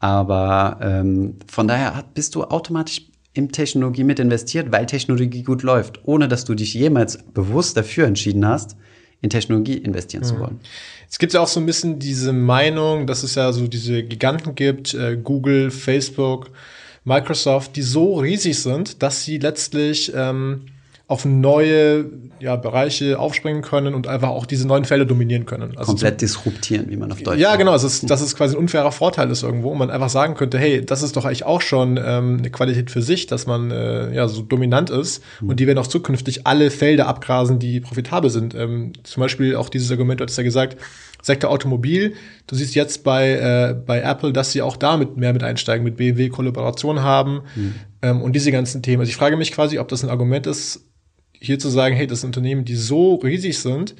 Aber 0.00 0.78
ähm, 0.80 1.36
von 1.46 1.68
daher 1.68 2.02
bist 2.14 2.34
du 2.34 2.42
automatisch 2.42 3.11
in 3.34 3.50
Technologie 3.50 4.04
mit 4.04 4.18
investiert, 4.18 4.72
weil 4.72 4.86
Technologie 4.86 5.42
gut 5.42 5.62
läuft, 5.62 6.00
ohne 6.04 6.28
dass 6.28 6.44
du 6.44 6.54
dich 6.54 6.74
jemals 6.74 7.18
bewusst 7.18 7.76
dafür 7.76 8.06
entschieden 8.06 8.46
hast, 8.46 8.76
in 9.22 9.30
Technologie 9.30 9.78
investieren 9.78 10.22
mhm. 10.22 10.26
zu 10.26 10.38
wollen. 10.38 10.60
Es 11.08 11.18
gibt 11.18 11.32
ja 11.32 11.40
auch 11.40 11.48
so 11.48 11.60
ein 11.60 11.66
bisschen 11.66 11.98
diese 11.98 12.32
Meinung, 12.32 13.06
dass 13.06 13.22
es 13.22 13.34
ja 13.34 13.52
so 13.52 13.68
diese 13.68 14.02
Giganten 14.02 14.54
gibt, 14.54 14.94
äh, 14.94 15.16
Google, 15.16 15.70
Facebook, 15.70 16.50
Microsoft, 17.04 17.76
die 17.76 17.82
so 17.82 18.18
riesig 18.18 18.58
sind, 18.58 19.02
dass 19.02 19.24
sie 19.24 19.38
letztlich 19.38 20.12
ähm, 20.14 20.66
auf 21.12 21.26
neue 21.26 22.06
ja, 22.40 22.56
Bereiche 22.56 23.18
aufspringen 23.18 23.60
können 23.60 23.94
und 23.94 24.08
einfach 24.08 24.30
auch 24.30 24.46
diese 24.46 24.66
neuen 24.66 24.86
Felder 24.86 25.04
dominieren 25.04 25.44
können. 25.44 25.76
Also 25.76 25.92
Komplett 25.92 26.22
disruptieren, 26.22 26.86
wie 26.88 26.96
man 26.96 27.12
auf 27.12 27.22
Deutsch 27.22 27.38
Ja, 27.38 27.50
sagt. 27.50 27.58
genau. 27.58 27.72
Also 27.72 27.86
es 27.86 28.02
ist, 28.02 28.08
dass 28.10 28.22
es 28.22 28.34
quasi 28.34 28.56
ein 28.56 28.58
unfairer 28.58 28.92
Vorteil 28.92 29.30
ist 29.30 29.42
irgendwo 29.42 29.68
und 29.68 29.78
man 29.78 29.90
einfach 29.90 30.08
sagen 30.08 30.34
könnte, 30.34 30.58
hey, 30.58 30.82
das 30.82 31.02
ist 31.02 31.14
doch 31.16 31.26
eigentlich 31.26 31.44
auch 31.44 31.60
schon 31.60 32.00
ähm, 32.02 32.38
eine 32.38 32.48
Qualität 32.48 32.90
für 32.90 33.02
sich, 33.02 33.26
dass 33.26 33.46
man 33.46 33.70
äh, 33.70 34.14
ja 34.14 34.26
so 34.26 34.40
dominant 34.40 34.88
ist 34.88 35.22
mhm. 35.42 35.50
und 35.50 35.60
die 35.60 35.66
werden 35.66 35.78
auch 35.78 35.86
zukünftig 35.86 36.46
alle 36.46 36.70
Felder 36.70 37.08
abgrasen, 37.08 37.58
die 37.58 37.80
profitabel 37.80 38.30
sind. 38.30 38.54
Ähm, 38.54 38.94
zum 39.02 39.20
Beispiel 39.20 39.54
auch 39.54 39.68
dieses 39.68 39.90
Argument, 39.90 40.18
du 40.20 40.24
hast 40.24 40.38
ja 40.38 40.44
gesagt, 40.44 40.78
Sektor 41.22 41.50
Automobil. 41.50 42.14
Du 42.48 42.56
siehst 42.56 42.74
jetzt 42.74 43.04
bei, 43.04 43.30
äh, 43.30 43.74
bei 43.74 44.00
Apple, 44.00 44.32
dass 44.32 44.52
sie 44.52 44.60
auch 44.60 44.76
damit 44.76 45.16
mehr 45.16 45.32
mit 45.32 45.44
einsteigen, 45.44 45.84
mit 45.84 45.96
BMW 45.96 46.28
Kollaboration 46.30 47.02
haben 47.02 47.42
mhm. 47.54 47.74
ähm, 48.02 48.20
und 48.22 48.34
diese 48.34 48.50
ganzen 48.50 48.82
Themen. 48.82 49.00
Also 49.00 49.10
ich 49.10 49.16
frage 49.16 49.36
mich 49.36 49.52
quasi, 49.52 49.78
ob 49.78 49.88
das 49.88 50.02
ein 50.02 50.10
Argument 50.10 50.46
ist, 50.46 50.84
hier 51.42 51.58
zu 51.58 51.68
sagen, 51.68 51.96
hey, 51.96 52.06
das 52.06 52.20
sind 52.20 52.28
Unternehmen, 52.28 52.64
die 52.64 52.76
so 52.76 53.16
riesig 53.16 53.58
sind, 53.58 53.94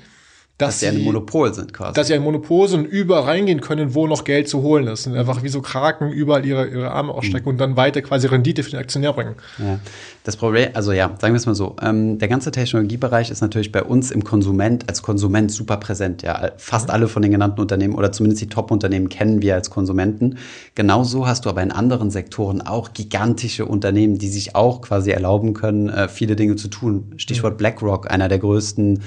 dass, 0.62 0.81
dass 0.81 0.81
sie 0.81 0.88
ein 0.88 1.02
Monopol 1.02 1.52
sind 1.52 1.73
quasi. 1.73 1.95
Dass 1.95 2.07
sie 2.07 2.14
ein 2.14 2.23
Monopol 2.23 2.69
sind 2.69 2.87
überall 2.87 3.25
reingehen 3.25 3.61
können, 3.61 3.95
wo 3.95 4.07
noch 4.07 4.25
Geld 4.25 4.49
zu 4.49 4.62
holen 4.62 4.87
ist. 4.87 5.07
Und 5.07 5.16
einfach 5.16 5.42
wie 5.42 5.49
so 5.49 5.61
Kraken 5.61 6.11
überall 6.11 6.47
ihre, 6.47 6.69
ihre 6.69 6.90
Arme 6.90 7.12
ausstrecken 7.12 7.47
mhm. 7.47 7.52
und 7.52 7.59
dann 7.59 7.76
weiter 7.76 8.02
quasi 8.02 8.26
Rendite 8.26 8.62
für 8.62 8.71
den 8.71 8.81
Aktionär 8.81 9.12
bringen. 9.12 9.35
Ja. 9.59 9.78
Das 10.25 10.37
Problem, 10.37 10.71
also 10.75 10.92
ja, 10.92 11.09
sagen 11.21 11.35
wir 11.35 11.38
es 11.38 11.47
mal 11.47 11.54
so, 11.54 11.76
ähm, 11.83 12.19
der 12.19 12.28
ganze 12.28 12.52
Technologiebereich 12.52 13.31
ist 13.31 13.40
natürlich 13.40 13.73
bei 13.73 13.83
uns 13.83 14.11
im 14.11 14.23
Konsument, 14.23 14.88
als 14.88 15.02
Konsument 15.02 15.50
super 15.50 15.78
präsent. 15.78 16.23
Ja, 16.23 16.52
fast 16.57 16.88
mhm. 16.88 16.95
alle 16.95 17.09
von 17.09 17.23
den 17.23 17.33
genannten 17.33 17.61
Unternehmen 17.61 17.95
oder 17.95 18.12
zumindest 18.12 18.42
die 18.42 18.49
Top-Unternehmen 18.49 19.09
kennen 19.09 19.42
wir 19.42 19.54
als 19.54 19.71
Konsumenten. 19.71 20.38
Genauso 20.75 21.26
hast 21.26 21.45
du 21.45 21.50
aber 21.50 21.62
in 21.62 21.73
anderen 21.73 22.11
Sektoren 22.11 22.62
auch 22.62 22.92
gigantische 22.92 23.66
Unternehmen, 23.66 24.19
die 24.19 24.28
sich 24.28 24.54
auch 24.54 24.81
quasi 24.81 25.11
erlauben 25.11 25.54
können, 25.54 25.88
äh, 25.88 26.09
viele 26.09 26.37
Dinge 26.37 26.57
zu 26.57 26.69
tun. 26.69 27.14
Stichwort 27.16 27.54
mhm. 27.54 27.59
BlackRock, 27.59 28.11
einer 28.11 28.28
der 28.28 28.38
größten 28.38 29.00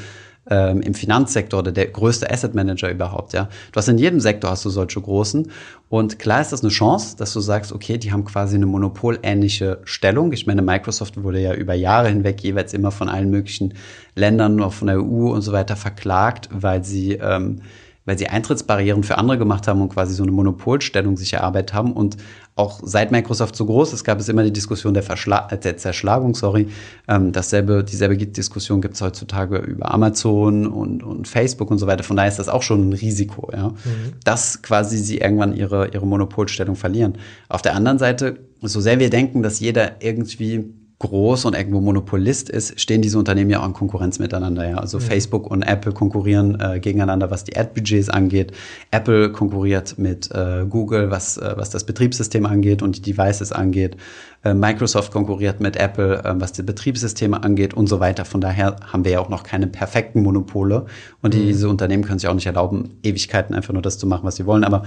ähm, 0.50 0.82
im 0.82 0.94
Finanzsektor 0.94 1.60
oder 1.60 1.72
der 1.72 1.88
größte 1.88 2.30
Asset 2.30 2.54
Manager 2.54 2.90
überhaupt, 2.90 3.34
ja. 3.34 3.50
Du 3.72 3.78
hast 3.78 3.88
in 3.88 3.98
jedem 3.98 4.20
Sektor 4.20 4.52
hast 4.52 4.66
du 4.66 4.70
solche 4.70 5.02
großen. 5.02 5.52
Und 5.90 6.20
klar 6.20 6.42
ist 6.42 6.52
das 6.52 6.62
eine 6.62 6.70
Chance, 6.70 7.16
dass 7.18 7.34
du 7.34 7.40
sagst, 7.40 7.72
okay, 7.72 7.98
die 7.98 8.12
haben 8.12 8.26
quasi 8.26 8.56
eine 8.56 8.66
monopolähnliche 8.66 9.80
Stellung. 9.86 10.32
Ich 10.34 10.46
meine, 10.46 10.62
Microsoft 10.62 11.22
wurde 11.22 11.40
ja 11.40 11.54
über 11.54 11.74
Jahre 11.74 12.10
hinweg 12.10 12.42
jeweils 12.42 12.74
immer 12.74 12.92
von 12.92 13.10
allen 13.10 13.30
möglichen 13.30 13.74
Ländern, 14.16 14.62
auch 14.62 14.74
von 14.74 14.88
der 14.88 15.00
EU 15.00 15.32
und 15.32 15.42
so 15.42 15.52
weiter 15.52 15.76
verklagt, 15.76 16.50
weil 16.52 16.84
sie 16.84 17.14
ähm, 17.14 17.62
weil 18.06 18.18
sie 18.18 18.28
Eintrittsbarrieren 18.28 19.04
für 19.04 19.18
andere 19.18 19.38
gemacht 19.38 19.68
haben 19.68 19.82
und 19.82 19.90
quasi 19.90 20.14
so 20.14 20.24
eine 20.24 20.32
Monopolstellung 20.32 21.18
sich 21.18 21.34
erarbeitet 21.34 21.74
haben. 21.74 21.92
Und 21.92 22.18
auch 22.56 22.80
seit 22.84 23.12
Microsoft 23.12 23.56
so 23.56 23.66
groß 23.66 23.94
ist, 23.94 24.04
gab 24.04 24.20
es 24.20 24.30
immer 24.30 24.44
die 24.44 24.54
Diskussion 24.54 24.94
der, 24.94 25.04
Verschla 25.04 25.48
äh, 25.50 25.58
der 25.58 25.78
Zerschlagung, 25.78 26.36
sorry. 26.36 26.68
Ähm, 27.08 27.32
dasselbe, 27.32 27.84
dieselbe 27.84 28.16
Diskussion 28.16 28.80
gibt 28.82 28.94
es 28.94 29.02
heutzutage 29.02 29.58
über 29.58 29.92
Amazon 29.92 30.68
und, 30.68 31.04
und 31.04 31.28
Facebook 31.28 31.72
und 31.72 31.80
so 31.80 31.88
weiter. 31.88 32.04
Von 32.04 32.16
daher 32.16 32.30
ist 32.30 32.40
das 32.40 32.48
auch 32.48 32.62
schon 32.62 32.90
ein 32.90 32.94
Risiko, 32.94 33.50
ja. 33.52 33.70
Mhm. 33.70 34.14
Dass 34.24 34.62
quasi 34.62 34.98
sie 34.98 35.18
irgendwann 35.18 35.56
ihre, 35.56 35.90
ihre 35.90 36.06
Monopolstellung 36.06 36.76
verlieren. 36.76 37.18
Auf 37.50 37.64
der 37.64 37.76
anderen 37.76 37.98
Seite, 37.98 38.38
so 38.62 38.80
sehr 38.82 39.00
wir 39.00 39.10
denken, 39.10 39.42
dass 39.42 39.60
jeder 39.60 40.02
irgendwie 40.02 40.74
groß 41.00 41.46
und 41.46 41.56
irgendwo 41.56 41.82
Monopolist 41.82 42.50
ist, 42.50 42.80
stehen 42.80 43.02
diese 43.02 43.20
Unternehmen 43.20 43.50
ja 43.50 43.62
auch 43.62 43.68
in 43.68 43.74
Konkurrenz 43.74 44.18
miteinander. 44.18 44.68
Ja? 44.70 44.78
Also 44.78 44.98
mhm. 44.98 45.04
Facebook 45.04 45.52
und 45.52 45.62
Apple 45.62 45.92
konkurrieren 45.92 46.58
äh, 46.60 46.80
gegeneinander, 46.80 47.30
was 47.30 47.44
die 47.44 47.58
Ad-Budgets 47.58 48.10
angeht. 48.10 48.54
Apple 48.92 49.32
konkurriert 49.32 49.98
mit 49.98 50.32
äh, 50.32 50.66
Google, 50.70 51.12
was, 51.12 51.38
äh, 51.38 51.54
was 51.58 51.70
das 51.70 51.84
Betriebssystem 51.84 52.46
angeht 52.46 52.82
und 52.82 52.96
die 52.98 53.02
Devices 53.14 53.52
angeht. 53.52 53.98
Äh, 54.46 54.54
Microsoft 54.54 55.12
konkurriert 55.12 55.60
mit 55.60 55.76
Apple, 55.76 56.24
äh, 56.24 56.34
was 56.38 56.54
die 56.54 56.64
Betriebssysteme 56.64 57.44
angeht 57.44 57.74
und 57.74 57.88
so 57.88 58.00
weiter. 58.00 58.24
Von 58.24 58.40
daher 58.40 58.78
haben 58.88 59.04
wir 59.04 59.12
ja 59.12 59.20
auch 59.20 59.30
noch 59.30 59.44
keine 59.44 59.68
perfekten 59.68 60.24
Monopole. 60.24 60.86
Und 61.22 61.36
mhm. 61.36 61.40
diese 61.40 61.68
Unternehmen 61.68 62.06
können 62.06 62.20
sich 62.20 62.30
auch 62.30 62.36
nicht 62.36 62.48
erlauben, 62.48 63.00
Ewigkeiten 63.04 63.54
einfach 63.54 63.74
nur 63.74 63.82
das 63.82 63.98
zu 63.98 64.08
machen, 64.08 64.24
was 64.24 64.38
sie 64.38 64.46
wollen. 64.46 64.64
Aber 64.64 64.84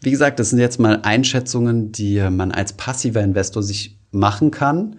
wie 0.00 0.10
gesagt, 0.10 0.40
das 0.40 0.48
sind 0.48 0.58
jetzt 0.58 0.80
mal 0.80 1.00
Einschätzungen, 1.02 1.92
die 1.92 2.18
man 2.30 2.50
als 2.50 2.72
passiver 2.72 3.20
Investor 3.20 3.62
sich 3.62 3.98
machen 4.10 4.50
kann 4.50 4.96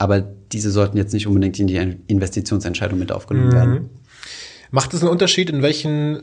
aber 0.00 0.20
diese 0.20 0.70
sollten 0.70 0.96
jetzt 0.96 1.12
nicht 1.12 1.26
unbedingt 1.26 1.60
in 1.60 1.66
die 1.66 1.76
Investitionsentscheidung 2.06 2.98
mit 2.98 3.12
aufgenommen 3.12 3.48
mhm. 3.48 3.52
werden. 3.52 3.90
Macht 4.70 4.94
es 4.94 5.02
einen 5.02 5.10
Unterschied, 5.10 5.50
in 5.50 5.60
welchen 5.60 6.22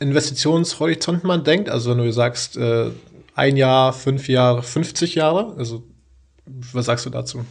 Investitionshorizont 0.00 1.22
man 1.22 1.44
denkt? 1.44 1.68
Also 1.68 1.92
wenn 1.92 1.98
du 1.98 2.12
sagst, 2.12 2.56
äh, 2.56 2.90
ein 3.36 3.56
Jahr, 3.56 3.92
fünf 3.92 4.28
Jahre, 4.28 4.64
50 4.64 5.14
Jahre, 5.14 5.54
also 5.56 5.84
was 6.72 6.86
sagst 6.86 7.06
du 7.06 7.10
dazu? 7.10 7.44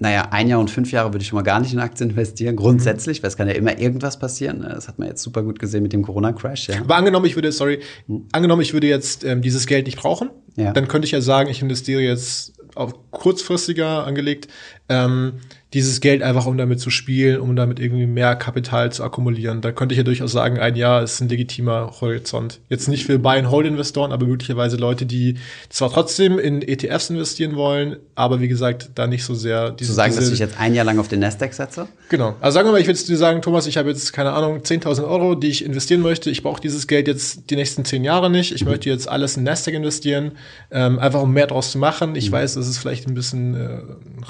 Naja, 0.00 0.28
ein 0.32 0.48
Jahr 0.48 0.58
und 0.58 0.70
fünf 0.70 0.90
Jahre 0.90 1.12
würde 1.12 1.22
ich 1.22 1.28
schon 1.28 1.36
mal 1.36 1.42
gar 1.42 1.60
nicht 1.60 1.72
in 1.72 1.78
Aktien 1.78 2.10
investieren, 2.10 2.56
grundsätzlich, 2.56 3.20
mhm. 3.20 3.22
weil 3.22 3.28
es 3.28 3.36
kann 3.36 3.46
ja 3.46 3.54
immer 3.54 3.78
irgendwas 3.78 4.18
passieren. 4.18 4.62
Das 4.62 4.88
hat 4.88 4.98
man 4.98 5.06
jetzt 5.06 5.22
super 5.22 5.44
gut 5.44 5.60
gesehen 5.60 5.84
mit 5.84 5.92
dem 5.92 6.02
Corona-Crash. 6.02 6.70
Ja. 6.70 6.80
Aber 6.80 6.96
angenommen, 6.96 7.26
ich 7.26 7.36
würde, 7.36 7.52
sorry, 7.52 7.80
mhm. 8.08 8.26
angenommen, 8.32 8.62
ich 8.62 8.72
würde 8.72 8.88
jetzt 8.88 9.22
ähm, 9.22 9.42
dieses 9.42 9.68
Geld 9.68 9.86
nicht 9.86 9.98
brauchen, 9.98 10.30
ja. 10.56 10.72
dann 10.72 10.88
könnte 10.88 11.06
ich 11.06 11.12
ja 11.12 11.20
sagen, 11.20 11.48
ich 11.50 11.62
investiere 11.62 12.00
jetzt 12.00 12.57
auf 12.78 13.10
kurzfristiger 13.10 14.06
angelegt. 14.06 14.48
Ähm, 14.88 15.40
dieses 15.74 16.00
Geld 16.00 16.22
einfach, 16.22 16.46
um 16.46 16.56
damit 16.56 16.80
zu 16.80 16.88
spielen, 16.88 17.40
um 17.40 17.54
damit 17.54 17.78
irgendwie 17.78 18.06
mehr 18.06 18.36
Kapital 18.36 18.90
zu 18.90 19.04
akkumulieren. 19.04 19.60
Da 19.60 19.70
könnte 19.70 19.92
ich 19.92 19.98
ja 19.98 20.02
durchaus 20.02 20.32
sagen, 20.32 20.58
ein 20.58 20.76
Jahr 20.76 21.02
ist 21.02 21.20
ein 21.20 21.28
legitimer 21.28 21.92
Horizont. 22.00 22.60
Jetzt 22.70 22.88
nicht 22.88 23.04
für 23.04 23.18
Buy-and-Hold-Investoren, 23.18 24.10
aber 24.10 24.26
möglicherweise 24.26 24.78
Leute, 24.78 25.04
die 25.04 25.36
zwar 25.68 25.92
trotzdem 25.92 26.38
in 26.38 26.62
ETFs 26.62 27.10
investieren 27.10 27.54
wollen, 27.54 27.96
aber 28.14 28.40
wie 28.40 28.48
gesagt, 28.48 28.90
da 28.94 29.06
nicht 29.06 29.24
so 29.24 29.34
sehr 29.34 29.70
diese, 29.70 29.90
Zu 29.90 29.96
sagen, 29.96 30.12
diese, 30.12 30.22
dass 30.22 30.32
ich 30.32 30.38
jetzt 30.38 30.58
ein 30.58 30.74
Jahr 30.74 30.86
lang 30.86 30.98
auf 30.98 31.08
den 31.08 31.20
Nasdaq 31.20 31.52
setze? 31.52 31.86
Genau. 32.08 32.34
Also 32.40 32.54
sagen 32.54 32.68
wir 32.68 32.72
mal, 32.72 32.80
ich 32.80 32.86
würde 32.86 32.98
dir 32.98 33.16
sagen, 33.18 33.42
Thomas, 33.42 33.66
ich 33.66 33.76
habe 33.76 33.90
jetzt, 33.90 34.14
keine 34.14 34.32
Ahnung, 34.32 34.60
10.000 34.60 35.06
Euro, 35.06 35.34
die 35.34 35.48
ich 35.48 35.62
investieren 35.62 36.00
möchte. 36.00 36.30
Ich 36.30 36.42
brauche 36.42 36.62
dieses 36.62 36.86
Geld 36.86 37.08
jetzt 37.08 37.50
die 37.50 37.56
nächsten 37.56 37.84
zehn 37.84 38.04
Jahre 38.04 38.30
nicht. 38.30 38.54
Ich 38.54 38.64
möchte 38.64 38.88
jetzt 38.88 39.06
alles 39.06 39.36
in 39.36 39.42
Nasdaq 39.42 39.74
investieren, 39.74 40.32
ähm, 40.70 40.98
einfach 40.98 41.20
um 41.20 41.32
mehr 41.32 41.46
draus 41.46 41.72
zu 41.72 41.78
machen. 41.78 42.16
Ich 42.16 42.30
mhm. 42.30 42.36
weiß, 42.36 42.54
das 42.54 42.68
ist 42.68 42.78
vielleicht 42.78 43.06
ein 43.06 43.12
bisschen 43.12 43.54
äh, 43.54 43.80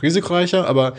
risikoreicher, 0.02 0.66
aber 0.66 0.94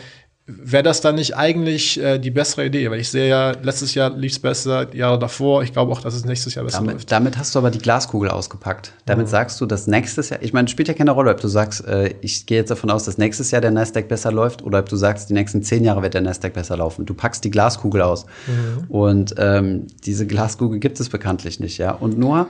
wäre 0.62 0.82
das 0.82 1.00
dann 1.00 1.14
nicht 1.14 1.36
eigentlich 1.36 2.00
äh, 2.00 2.18
die 2.18 2.30
bessere 2.30 2.66
Idee? 2.66 2.90
Weil 2.90 3.00
ich 3.00 3.08
sehe 3.10 3.28
ja, 3.28 3.52
letztes 3.62 3.94
Jahr 3.94 4.10
lief 4.10 4.32
es 4.32 4.38
besser, 4.38 4.94
Jahre 4.94 5.18
davor. 5.18 5.62
Ich 5.62 5.72
glaube 5.72 5.92
auch, 5.92 6.00
dass 6.00 6.14
es 6.14 6.24
nächstes 6.24 6.54
Jahr 6.54 6.64
besser 6.64 6.78
damit, 6.78 6.94
läuft. 6.94 7.12
Damit 7.12 7.38
hast 7.38 7.54
du 7.54 7.58
aber 7.58 7.70
die 7.70 7.78
Glaskugel 7.78 8.30
ausgepackt. 8.30 8.92
Damit 9.06 9.26
mhm. 9.26 9.30
sagst 9.30 9.60
du, 9.60 9.66
dass 9.66 9.86
nächstes 9.86 10.30
Jahr, 10.30 10.42
ich 10.42 10.52
meine, 10.52 10.68
spielt 10.68 10.88
ja 10.88 10.94
keine 10.94 11.12
Rolle, 11.12 11.30
ob 11.30 11.40
du 11.40 11.48
sagst, 11.48 11.86
äh, 11.86 12.14
ich 12.20 12.46
gehe 12.46 12.58
jetzt 12.58 12.70
davon 12.70 12.90
aus, 12.90 13.04
dass 13.04 13.18
nächstes 13.18 13.50
Jahr 13.50 13.60
der 13.60 13.70
Nasdaq 13.70 14.08
besser 14.08 14.32
läuft 14.32 14.62
oder 14.62 14.80
ob 14.80 14.88
du 14.88 14.96
sagst, 14.96 15.30
die 15.30 15.34
nächsten 15.34 15.62
zehn 15.62 15.84
Jahre 15.84 16.02
wird 16.02 16.14
der 16.14 16.22
Nasdaq 16.22 16.52
besser 16.52 16.76
laufen. 16.76 17.06
Du 17.06 17.14
packst 17.14 17.44
die 17.44 17.50
Glaskugel 17.50 18.02
aus. 18.02 18.26
Mhm. 18.46 18.84
Und 18.88 19.34
ähm, 19.38 19.86
diese 20.04 20.26
Glaskugel 20.26 20.78
gibt 20.78 21.00
es 21.00 21.08
bekanntlich 21.08 21.60
nicht, 21.60 21.78
ja. 21.78 21.92
Und 21.92 22.18
nur 22.18 22.48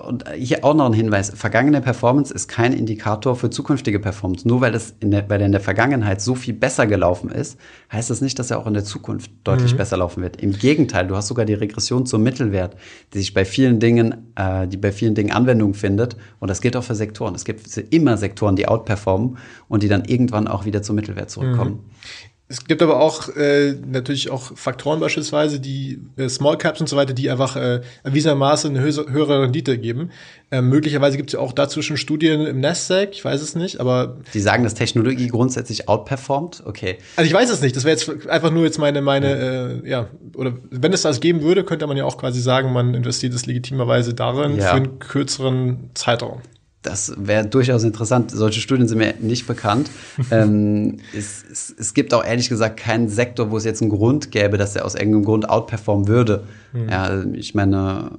und 0.00 0.24
hier 0.34 0.64
auch 0.64 0.74
noch 0.74 0.86
ein 0.86 0.92
Hinweis, 0.92 1.30
vergangene 1.30 1.80
Performance 1.80 2.32
ist 2.32 2.48
kein 2.48 2.72
Indikator 2.72 3.36
für 3.36 3.50
zukünftige 3.50 3.98
Performance. 3.98 4.46
Nur 4.46 4.60
weil, 4.60 4.74
es 4.74 4.94
in 5.00 5.10
der, 5.10 5.28
weil 5.28 5.40
er 5.40 5.46
in 5.46 5.52
der 5.52 5.60
Vergangenheit 5.60 6.20
so 6.20 6.34
viel 6.34 6.54
besser 6.54 6.86
gelaufen 6.86 7.30
ist, 7.30 7.58
heißt 7.92 8.10
das 8.10 8.20
nicht, 8.20 8.38
dass 8.38 8.50
er 8.50 8.58
auch 8.58 8.66
in 8.66 8.74
der 8.74 8.84
Zukunft 8.84 9.30
deutlich 9.44 9.72
mhm. 9.72 9.78
besser 9.78 9.96
laufen 9.96 10.22
wird. 10.22 10.40
Im 10.40 10.52
Gegenteil, 10.52 11.06
du 11.06 11.16
hast 11.16 11.28
sogar 11.28 11.44
die 11.44 11.54
Regression 11.54 12.06
zum 12.06 12.22
Mittelwert, 12.22 12.76
die 13.12 13.18
sich 13.18 13.34
bei 13.34 13.44
vielen 13.44 13.80
Dingen, 13.80 14.32
äh, 14.36 14.66
die 14.66 14.76
bei 14.76 14.92
vielen 14.92 15.14
Dingen 15.14 15.32
Anwendung 15.32 15.74
findet. 15.74 16.16
Und 16.38 16.48
das 16.48 16.60
gilt 16.60 16.76
auch 16.76 16.84
für 16.84 16.94
Sektoren. 16.94 17.34
Es 17.34 17.44
gibt 17.44 17.76
immer 17.90 18.16
Sektoren, 18.16 18.56
die 18.56 18.68
outperformen 18.68 19.38
und 19.68 19.82
die 19.82 19.88
dann 19.88 20.04
irgendwann 20.04 20.48
auch 20.48 20.64
wieder 20.64 20.82
zum 20.82 20.96
Mittelwert 20.96 21.30
zurückkommen. 21.30 21.72
Mhm. 21.72 22.31
Es 22.52 22.66
gibt 22.66 22.82
aber 22.82 23.00
auch 23.00 23.34
äh, 23.34 23.72
natürlich 23.86 24.28
auch 24.28 24.54
Faktoren 24.58 25.00
beispielsweise, 25.00 25.58
die 25.58 26.02
äh, 26.18 26.28
Small 26.28 26.58
Caps 26.58 26.82
und 26.82 26.86
so 26.86 26.98
weiter, 26.98 27.14
die 27.14 27.30
einfach 27.30 27.56
äh, 27.56 27.80
erwiesenermaßen 28.04 28.70
eine 28.70 28.84
höhere, 28.84 29.10
höhere 29.10 29.40
Rendite 29.40 29.78
geben. 29.78 30.10
Ähm, 30.50 30.68
möglicherweise 30.68 31.16
gibt 31.16 31.30
es 31.30 31.32
ja 31.32 31.40
auch 31.40 31.52
dazu 31.52 31.80
schon 31.80 31.96
Studien 31.96 32.44
im 32.44 32.60
Nasdaq, 32.60 33.12
ich 33.12 33.24
weiß 33.24 33.40
es 33.40 33.54
nicht, 33.54 33.80
aber 33.80 34.18
die 34.34 34.40
sagen, 34.40 34.64
dass 34.64 34.74
Technologie 34.74 35.28
grundsätzlich 35.28 35.88
outperformt. 35.88 36.62
Okay. 36.66 36.98
Also 37.16 37.26
ich 37.26 37.32
weiß 37.32 37.48
es 37.48 37.62
nicht. 37.62 37.74
Das 37.74 37.84
wäre 37.84 37.96
jetzt 37.96 38.28
einfach 38.28 38.50
nur 38.50 38.64
jetzt 38.64 38.78
meine 38.78 39.00
meine 39.00 39.30
ja. 39.30 39.68
Äh, 39.68 39.88
ja 39.88 40.08
oder 40.34 40.52
wenn 40.70 40.92
es 40.92 41.00
das 41.00 41.20
geben 41.20 41.40
würde, 41.40 41.64
könnte 41.64 41.86
man 41.86 41.96
ja 41.96 42.04
auch 42.04 42.18
quasi 42.18 42.42
sagen, 42.42 42.70
man 42.74 42.92
investiert 42.92 43.32
es 43.32 43.46
legitimerweise 43.46 44.12
darin 44.12 44.56
ja. 44.56 44.68
für 44.68 44.76
einen 44.76 44.98
kürzeren 44.98 45.88
Zeitraum 45.94 46.42
das 46.82 47.14
wäre 47.16 47.46
durchaus 47.46 47.84
interessant. 47.84 48.30
Solche 48.32 48.60
Studien 48.60 48.88
sind 48.88 48.98
mir 48.98 49.14
nicht 49.20 49.46
bekannt. 49.46 49.90
ähm, 50.30 50.98
es, 51.16 51.44
es, 51.50 51.74
es, 51.78 51.94
gibt 51.94 52.12
auch 52.12 52.24
ehrlich 52.24 52.48
gesagt 52.48 52.76
keinen 52.78 53.08
Sektor, 53.08 53.50
wo 53.50 53.56
es 53.56 53.64
jetzt 53.64 53.82
einen 53.82 53.90
Grund 53.90 54.30
gäbe, 54.30 54.58
dass 54.58 54.74
er 54.74 54.84
aus 54.84 54.94
irgendeinem 54.94 55.24
Grund 55.24 55.48
outperformen 55.48 56.08
würde. 56.08 56.44
Mhm. 56.72 56.88
Ja, 56.88 57.22
ich 57.32 57.54
meine, 57.54 58.18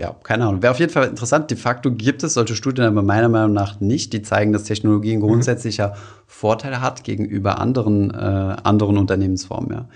ja, 0.00 0.14
keine 0.22 0.46
Ahnung. 0.46 0.62
Wäre 0.62 0.70
auf 0.70 0.78
jeden 0.78 0.92
Fall 0.92 1.08
interessant. 1.08 1.50
De 1.50 1.58
facto 1.58 1.92
gibt 1.92 2.22
es 2.22 2.34
solche 2.34 2.54
Studien 2.54 2.86
aber 2.86 3.02
meiner 3.02 3.28
Meinung 3.28 3.52
nach 3.52 3.80
nicht, 3.80 4.12
die 4.12 4.22
zeigen, 4.22 4.52
dass 4.52 4.64
Technologie 4.64 5.12
ein 5.12 5.20
grundsätzlicher 5.20 5.88
mhm. 5.88 5.94
Vorteil 6.26 6.80
hat 6.80 7.04
gegenüber 7.04 7.58
anderen, 7.58 8.10
äh, 8.10 8.14
anderen 8.14 8.96
Unternehmensformen. 8.98 9.72
Ja. 9.72 9.88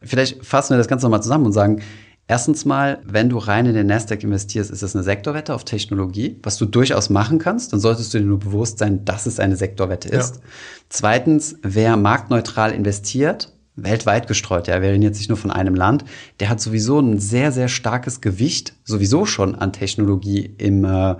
Vielleicht 0.00 0.44
fassen 0.44 0.70
wir 0.70 0.78
das 0.78 0.88
Ganze 0.88 1.06
nochmal 1.06 1.22
zusammen 1.22 1.46
und 1.46 1.52
sagen, 1.52 1.82
Erstens 2.26 2.64
mal, 2.64 3.02
wenn 3.04 3.28
du 3.28 3.36
rein 3.36 3.66
in 3.66 3.74
den 3.74 3.86
Nasdaq 3.86 4.22
investierst, 4.24 4.70
ist 4.70 4.82
es 4.82 4.96
eine 4.96 5.02
Sektorwette 5.02 5.54
auf 5.54 5.64
Technologie, 5.64 6.38
was 6.42 6.56
du 6.56 6.64
durchaus 6.64 7.10
machen 7.10 7.38
kannst. 7.38 7.72
Dann 7.72 7.80
solltest 7.80 8.14
du 8.14 8.18
dir 8.18 8.24
nur 8.24 8.38
bewusst 8.38 8.78
sein, 8.78 9.04
dass 9.04 9.26
es 9.26 9.38
eine 9.38 9.56
Sektorwette 9.56 10.08
ist. 10.08 10.36
Ja. 10.36 10.42
Zweitens, 10.88 11.56
wer 11.62 11.98
marktneutral 11.98 12.72
investiert, 12.72 13.52
weltweit 13.76 14.26
gestreut, 14.26 14.68
ja, 14.68 14.80
wir 14.80 14.90
reden 14.90 15.02
jetzt 15.02 15.18
nicht 15.18 15.28
nur 15.28 15.36
von 15.36 15.50
einem 15.50 15.74
Land, 15.74 16.04
der 16.40 16.48
hat 16.48 16.60
sowieso 16.60 16.98
ein 16.98 17.18
sehr, 17.18 17.52
sehr 17.52 17.68
starkes 17.68 18.22
Gewicht, 18.22 18.74
sowieso 18.84 19.26
schon 19.26 19.54
an 19.54 19.72
Technologie 19.72 20.54
im, 20.56 20.84
äh, 20.84 21.16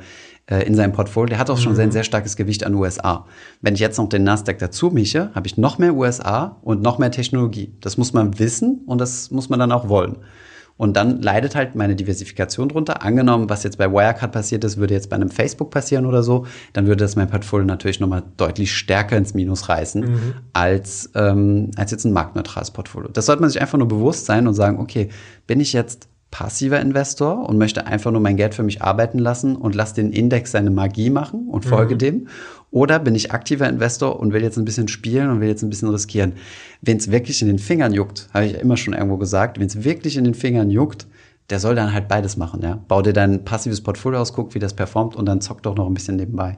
äh 0.46 0.66
in 0.66 0.74
seinem 0.74 0.92
Portfolio. 0.92 1.30
Der 1.30 1.38
hat 1.38 1.50
auch 1.50 1.58
schon 1.58 1.74
mhm. 1.74 1.80
ein 1.80 1.92
sehr 1.92 2.04
starkes 2.04 2.36
Gewicht 2.36 2.64
an 2.64 2.74
USA. 2.74 3.26
Wenn 3.60 3.74
ich 3.74 3.80
jetzt 3.80 3.98
noch 3.98 4.08
den 4.08 4.24
Nasdaq 4.24 4.58
dazu 4.58 4.90
mische, 4.90 5.30
habe 5.34 5.48
ich 5.48 5.58
noch 5.58 5.76
mehr 5.76 5.94
USA 5.94 6.60
und 6.62 6.80
noch 6.80 6.98
mehr 6.98 7.10
Technologie. 7.10 7.74
Das 7.82 7.98
muss 7.98 8.14
man 8.14 8.38
wissen 8.38 8.82
und 8.86 9.02
das 9.02 9.30
muss 9.30 9.50
man 9.50 9.58
dann 9.58 9.72
auch 9.72 9.90
wollen. 9.90 10.16
Und 10.76 10.96
dann 10.96 11.22
leidet 11.22 11.54
halt 11.54 11.76
meine 11.76 11.94
Diversifikation 11.94 12.68
drunter. 12.68 13.02
Angenommen, 13.02 13.48
was 13.48 13.62
jetzt 13.62 13.78
bei 13.78 13.90
Wirecard 13.90 14.32
passiert 14.32 14.64
ist, 14.64 14.76
würde 14.76 14.94
jetzt 14.94 15.08
bei 15.08 15.16
einem 15.16 15.30
Facebook 15.30 15.70
passieren 15.70 16.04
oder 16.04 16.22
so, 16.24 16.46
dann 16.72 16.86
würde 16.86 17.04
das 17.04 17.14
mein 17.14 17.30
Portfolio 17.30 17.64
natürlich 17.64 18.00
nochmal 18.00 18.24
deutlich 18.36 18.72
stärker 18.72 19.16
ins 19.16 19.34
Minus 19.34 19.68
reißen, 19.68 20.00
mhm. 20.02 20.34
als, 20.52 21.10
ähm, 21.14 21.70
als 21.76 21.92
jetzt 21.92 22.04
ein 22.04 22.12
marktneutrales 22.12 22.72
Portfolio. 22.72 23.08
Das 23.08 23.26
sollte 23.26 23.40
man 23.40 23.50
sich 23.50 23.60
einfach 23.60 23.78
nur 23.78 23.88
bewusst 23.88 24.26
sein 24.26 24.48
und 24.48 24.54
sagen, 24.54 24.80
okay, 24.80 25.10
bin 25.46 25.60
ich 25.60 25.72
jetzt 25.72 26.08
passiver 26.32 26.80
Investor 26.80 27.48
und 27.48 27.58
möchte 27.58 27.86
einfach 27.86 28.10
nur 28.10 28.20
mein 28.20 28.36
Geld 28.36 28.56
für 28.56 28.64
mich 28.64 28.82
arbeiten 28.82 29.20
lassen 29.20 29.54
und 29.54 29.76
lasse 29.76 29.94
den 29.94 30.12
Index 30.12 30.50
seine 30.50 30.70
Magie 30.70 31.08
machen 31.08 31.48
und 31.48 31.64
folge 31.64 31.94
mhm. 31.94 31.98
dem? 31.98 32.28
Oder 32.74 32.98
bin 32.98 33.14
ich 33.14 33.30
aktiver 33.30 33.68
Investor 33.68 34.18
und 34.18 34.32
will 34.32 34.42
jetzt 34.42 34.56
ein 34.56 34.64
bisschen 34.64 34.88
spielen 34.88 35.30
und 35.30 35.40
will 35.40 35.46
jetzt 35.46 35.62
ein 35.62 35.70
bisschen 35.70 35.90
riskieren? 35.90 36.32
Wenn 36.82 36.96
es 36.96 37.08
wirklich 37.08 37.40
in 37.40 37.46
den 37.46 37.60
Fingern 37.60 37.92
juckt, 37.92 38.28
habe 38.34 38.46
ich 38.46 38.54
immer 38.54 38.76
schon 38.76 38.94
irgendwo 38.94 39.16
gesagt, 39.16 39.60
wenn 39.60 39.68
es 39.68 39.84
wirklich 39.84 40.16
in 40.16 40.24
den 40.24 40.34
Fingern 40.34 40.70
juckt, 40.70 41.06
der 41.50 41.60
soll 41.60 41.76
dann 41.76 41.92
halt 41.92 42.08
beides 42.08 42.36
machen, 42.36 42.62
ja. 42.62 42.80
Bau 42.88 43.00
dir 43.00 43.12
dein 43.12 43.44
passives 43.44 43.80
Portfolio 43.80 44.18
aus, 44.18 44.32
guck, 44.32 44.56
wie 44.56 44.58
das 44.58 44.74
performt 44.74 45.14
und 45.14 45.26
dann 45.26 45.40
zock 45.40 45.62
doch 45.62 45.76
noch 45.76 45.86
ein 45.86 45.94
bisschen 45.94 46.16
nebenbei. 46.16 46.56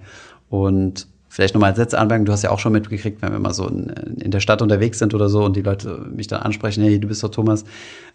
Und 0.49 1.07
vielleicht 1.29 1.53
nochmal 1.53 1.73
als 1.73 1.79
letzte 1.79 1.99
Anmerkung, 1.99 2.25
du 2.25 2.33
hast 2.33 2.41
ja 2.41 2.51
auch 2.51 2.61
schon 2.61 2.73
mitgekriegt, 2.73 3.21
wenn 3.21 3.33
wir 3.33 3.39
mal 3.39 3.53
so 3.53 3.69
in, 3.69 3.91
in, 3.91 4.31
der 4.31 4.41
Stadt 4.41 4.63
unterwegs 4.63 4.99
sind 4.99 5.13
oder 5.13 5.29
so 5.29 5.45
und 5.45 5.55
die 5.55 5.61
Leute 5.63 6.07
mich 6.11 6.29
dann 6.29 6.41
ansprechen, 6.41 6.83
hey, 6.83 6.99
du 6.99 7.09
bist 7.09 7.23
doch 7.23 7.31
Thomas, 7.31 7.67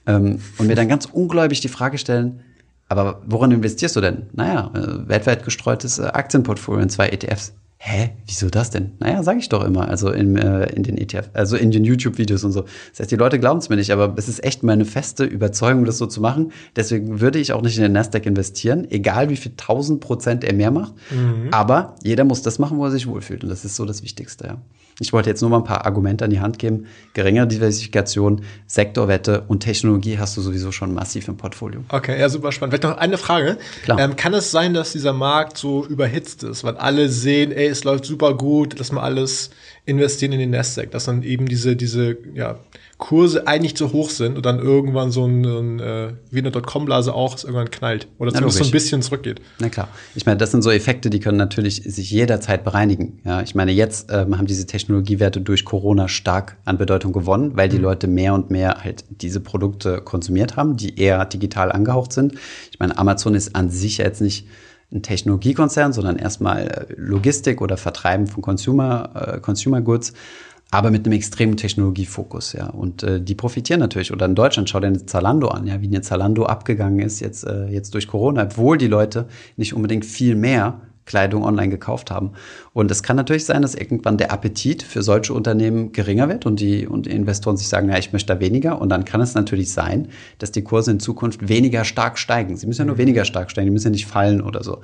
ähm, 0.07 0.39
und 0.57 0.65
mir 0.65 0.75
dann 0.75 0.87
ganz 0.87 1.05
ungläubig 1.05 1.61
die 1.61 1.67
Frage 1.67 1.99
stellen, 1.99 2.39
aber 2.89 3.21
woran 3.27 3.51
investierst 3.51 3.95
du 3.95 4.01
denn? 4.01 4.23
Naja, 4.33 4.71
äh, 4.73 5.07
weltweit 5.07 5.45
gestreutes 5.45 5.99
äh, 5.99 6.05
Aktienportfolio 6.05 6.81
in 6.81 6.89
zwei 6.89 7.09
ETFs 7.09 7.53
hä, 7.83 8.11
wieso 8.27 8.47
das 8.49 8.69
denn? 8.69 8.91
Naja, 8.99 9.23
sage 9.23 9.39
ich 9.39 9.49
doch 9.49 9.63
immer, 9.63 9.89
also 9.89 10.11
in, 10.11 10.37
äh, 10.37 10.71
in 10.71 10.83
den 10.83 10.99
ETF, 10.99 11.31
also 11.33 11.57
in 11.57 11.71
den 11.71 11.83
YouTube-Videos 11.83 12.43
und 12.43 12.51
so. 12.51 12.61
Das 12.91 12.99
heißt, 12.99 13.11
die 13.11 13.15
Leute 13.15 13.39
glauben 13.39 13.57
es 13.57 13.69
mir 13.69 13.75
nicht, 13.75 13.89
aber 13.89 14.13
es 14.17 14.29
ist 14.29 14.43
echt 14.43 14.61
meine 14.61 14.85
feste 14.85 15.23
Überzeugung, 15.23 15.85
das 15.85 15.97
so 15.97 16.05
zu 16.05 16.21
machen. 16.21 16.51
Deswegen 16.75 17.21
würde 17.21 17.39
ich 17.39 17.53
auch 17.53 17.63
nicht 17.63 17.77
in 17.77 17.81
den 17.81 17.93
Nasdaq 17.93 18.27
investieren, 18.27 18.85
egal 18.91 19.29
wie 19.29 19.35
viel 19.35 19.53
tausend 19.57 19.99
Prozent 19.99 20.43
er 20.43 20.53
mehr 20.53 20.69
macht. 20.69 20.93
Mhm. 21.09 21.47
Aber 21.49 21.95
jeder 22.03 22.23
muss 22.23 22.43
das 22.43 22.59
machen, 22.59 22.77
wo 22.77 22.85
er 22.85 22.91
sich 22.91 23.07
wohlfühlt. 23.07 23.43
Und 23.43 23.49
das 23.49 23.65
ist 23.65 23.75
so 23.75 23.83
das 23.85 24.03
Wichtigste, 24.03 24.45
ja. 24.45 24.57
Ich 24.99 25.13
wollte 25.13 25.29
jetzt 25.29 25.41
nur 25.41 25.49
mal 25.49 25.57
ein 25.57 25.63
paar 25.63 25.85
Argumente 25.85 26.25
an 26.25 26.31
die 26.31 26.39
Hand 26.39 26.59
geben. 26.59 26.85
Geringere 27.13 27.47
Diversifikation, 27.47 28.41
Sektorwette 28.67 29.45
und 29.47 29.61
Technologie 29.61 30.19
hast 30.19 30.37
du 30.37 30.41
sowieso 30.41 30.71
schon 30.71 30.93
massiv 30.93 31.27
im 31.27 31.37
Portfolio. 31.37 31.83
Okay, 31.89 32.19
ja, 32.19 32.29
super 32.29 32.51
spannend. 32.51 32.73
Vielleicht 32.73 32.83
noch 32.83 33.01
eine 33.01 33.17
Frage. 33.17 33.57
Klar. 33.83 33.99
Ähm, 33.99 34.15
kann 34.15 34.33
es 34.33 34.51
sein, 34.51 34.73
dass 34.73 34.91
dieser 34.91 35.13
Markt 35.13 35.57
so 35.57 35.85
überhitzt 35.85 36.43
ist, 36.43 36.63
weil 36.63 36.77
alle 36.77 37.09
sehen, 37.09 37.51
ey, 37.51 37.67
es 37.67 37.83
läuft 37.83 38.05
super 38.05 38.35
gut, 38.35 38.79
dass 38.79 38.91
man 38.91 39.03
alles 39.03 39.51
investieren 39.85 40.33
in 40.33 40.39
den 40.39 40.51
Nasdaq, 40.51 40.91
dass 40.91 41.05
dann 41.05 41.23
eben 41.23 41.47
diese, 41.47 41.75
diese, 41.75 42.17
ja, 42.33 42.59
Kurse 43.01 43.47
eigentlich 43.47 43.75
zu 43.75 43.93
hoch 43.93 44.11
sind 44.11 44.37
und 44.37 44.45
dann 44.45 44.59
irgendwann 44.59 45.09
so 45.09 45.25
ein, 45.25 45.43
ein 45.43 45.79
äh, 45.79 46.13
wie 46.29 46.37
eine 46.37 46.51
Dotcom-Blase 46.51 47.15
auch 47.15 47.35
es 47.35 47.43
irgendwann 47.43 47.71
knallt 47.71 48.07
oder 48.19 48.31
zumindest 48.31 48.59
so 48.59 48.63
ein 48.63 48.69
bisschen 48.69 49.01
zurückgeht. 49.01 49.41
Na 49.59 49.69
klar. 49.69 49.87
Ich 50.13 50.27
meine, 50.27 50.37
das 50.37 50.51
sind 50.51 50.61
so 50.61 50.69
Effekte, 50.69 51.09
die 51.09 51.19
können 51.19 51.37
natürlich 51.37 51.81
sich 51.83 52.11
jederzeit 52.11 52.63
bereinigen. 52.63 53.19
Ja, 53.25 53.41
ich 53.41 53.55
meine, 53.55 53.71
jetzt 53.71 54.11
ähm, 54.11 54.37
haben 54.37 54.45
diese 54.45 54.67
Technologiewerte 54.81 55.41
durch 55.41 55.65
Corona 55.65 56.07
stark 56.07 56.57
an 56.65 56.77
Bedeutung 56.77 57.13
gewonnen, 57.13 57.55
weil 57.55 57.69
die 57.69 57.77
mhm. 57.77 57.83
Leute 57.83 58.07
mehr 58.07 58.33
und 58.33 58.49
mehr 58.49 58.83
halt 58.83 59.05
diese 59.09 59.39
Produkte 59.39 60.01
konsumiert 60.01 60.55
haben, 60.55 60.77
die 60.77 60.97
eher 60.99 61.25
digital 61.25 61.71
angehaucht 61.71 62.13
sind. 62.13 62.33
Ich 62.71 62.79
meine, 62.79 62.97
Amazon 62.97 63.35
ist 63.35 63.55
an 63.55 63.69
sich 63.69 63.99
jetzt 63.99 64.21
nicht 64.21 64.47
ein 64.91 65.03
Technologiekonzern, 65.03 65.93
sondern 65.93 66.17
erstmal 66.17 66.67
äh, 66.67 66.85
Logistik 66.97 67.61
oder 67.61 67.77
Vertreiben 67.77 68.27
von 68.27 68.41
Consumer, 68.41 69.35
äh, 69.35 69.39
Consumer 69.39 69.81
Goods 69.81 70.13
aber 70.73 70.89
mit 70.89 71.05
einem 71.05 71.11
extremen 71.11 71.57
Technologiefokus, 71.57 72.53
ja. 72.53 72.67
Und 72.67 73.03
äh, 73.03 73.21
die 73.21 73.35
profitieren 73.35 73.81
natürlich. 73.81 74.13
Oder 74.13 74.25
in 74.25 74.35
Deutschland, 74.35 74.69
schau 74.69 74.79
dir 74.79 74.87
eine 74.87 75.05
Zalando 75.05 75.49
an, 75.49 75.67
ja, 75.67 75.81
wie 75.81 75.87
eine 75.87 75.99
Zalando 75.99 76.45
abgegangen 76.45 76.99
ist 76.99 77.19
jetzt, 77.19 77.45
äh, 77.45 77.65
jetzt 77.65 77.93
durch 77.93 78.07
Corona, 78.07 78.43
obwohl 78.43 78.77
die 78.77 78.87
Leute 78.87 79.27
nicht 79.57 79.73
unbedingt 79.73 80.05
viel 80.05 80.35
mehr 80.35 80.79
Kleidung 81.05 81.43
online 81.43 81.69
gekauft 81.69 82.11
haben. 82.11 82.31
Und 82.73 82.91
es 82.91 83.03
kann 83.03 83.15
natürlich 83.15 83.45
sein, 83.45 83.61
dass 83.61 83.75
irgendwann 83.75 84.17
der 84.17 84.31
Appetit 84.31 84.83
für 84.83 85.01
solche 85.01 85.33
Unternehmen 85.33 85.91
geringer 85.91 86.29
wird 86.29 86.45
und 86.45 86.59
die, 86.59 86.87
und 86.87 87.05
die 87.05 87.11
Investoren 87.11 87.57
sich 87.57 87.67
sagen, 87.67 87.89
ja, 87.89 87.97
ich 87.97 88.13
möchte 88.13 88.33
da 88.33 88.39
weniger. 88.39 88.79
Und 88.79 88.89
dann 88.89 89.05
kann 89.05 89.21
es 89.21 89.33
natürlich 89.33 89.71
sein, 89.71 90.09
dass 90.37 90.51
die 90.51 90.63
Kurse 90.63 90.91
in 90.91 90.99
Zukunft 90.99 91.49
weniger 91.49 91.85
stark 91.85 92.17
steigen. 92.17 92.55
Sie 92.55 92.67
müssen 92.67 92.81
ja 92.81 92.85
nur 92.85 92.95
mhm. 92.95 92.99
weniger 92.99 93.25
stark 93.25 93.51
steigen, 93.51 93.67
die 93.67 93.71
müssen 93.71 93.87
ja 93.87 93.91
nicht 93.91 94.07
fallen 94.07 94.41
oder 94.41 94.63
so. 94.63 94.81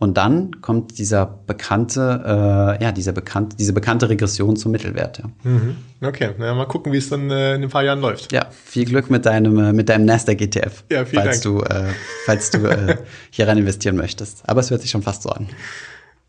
Und 0.00 0.16
dann 0.16 0.62
kommt 0.62 0.96
dieser 0.96 1.26
bekannte, 1.26 2.78
äh, 2.80 2.82
ja, 2.82 2.90
dieser 2.90 3.12
bekannte, 3.12 3.54
diese 3.58 3.74
bekannte 3.74 4.08
Regression 4.08 4.56
zum 4.56 4.72
Mittelwert. 4.72 5.18
Ja. 5.18 5.24
Mhm. 5.42 5.76
Okay, 6.00 6.30
na, 6.38 6.54
mal 6.54 6.64
gucken, 6.64 6.90
wie 6.94 6.96
es 6.96 7.10
dann 7.10 7.30
äh, 7.30 7.54
in 7.56 7.62
ein 7.62 7.68
paar 7.68 7.84
Jahren 7.84 8.00
läuft. 8.00 8.32
Ja, 8.32 8.46
viel 8.64 8.86
Glück 8.86 9.10
mit 9.10 9.26
deinem, 9.26 9.58
äh, 9.58 9.74
mit 9.74 9.90
deinem 9.90 10.06
Nasdaq 10.06 10.40
ETF. 10.40 10.84
Ja, 10.90 11.04
vielen 11.04 11.22
falls 11.22 11.42
Dank. 11.42 11.58
Du, 11.58 11.62
äh, 11.64 11.88
falls 12.24 12.50
du 12.50 12.66
äh, 12.66 12.96
hier 13.30 13.46
rein 13.46 13.58
investieren 13.58 13.96
möchtest. 13.96 14.42
Aber 14.48 14.60
es 14.60 14.70
hört 14.70 14.80
sich 14.80 14.90
schon 14.90 15.02
fast 15.02 15.22
so 15.22 15.28
an. 15.28 15.50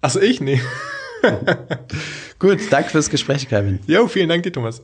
Achso, 0.01 0.19
ich? 0.19 0.41
Nee. 0.41 0.59
Gut, 2.39 2.59
danke 2.71 2.89
fürs 2.89 3.09
Gespräch, 3.09 3.47
Kevin. 3.47 3.79
Jo, 3.87 4.05
vielen 4.09 4.27
Dank 4.27 4.43
dir, 4.43 4.51
Thomas. 4.51 4.83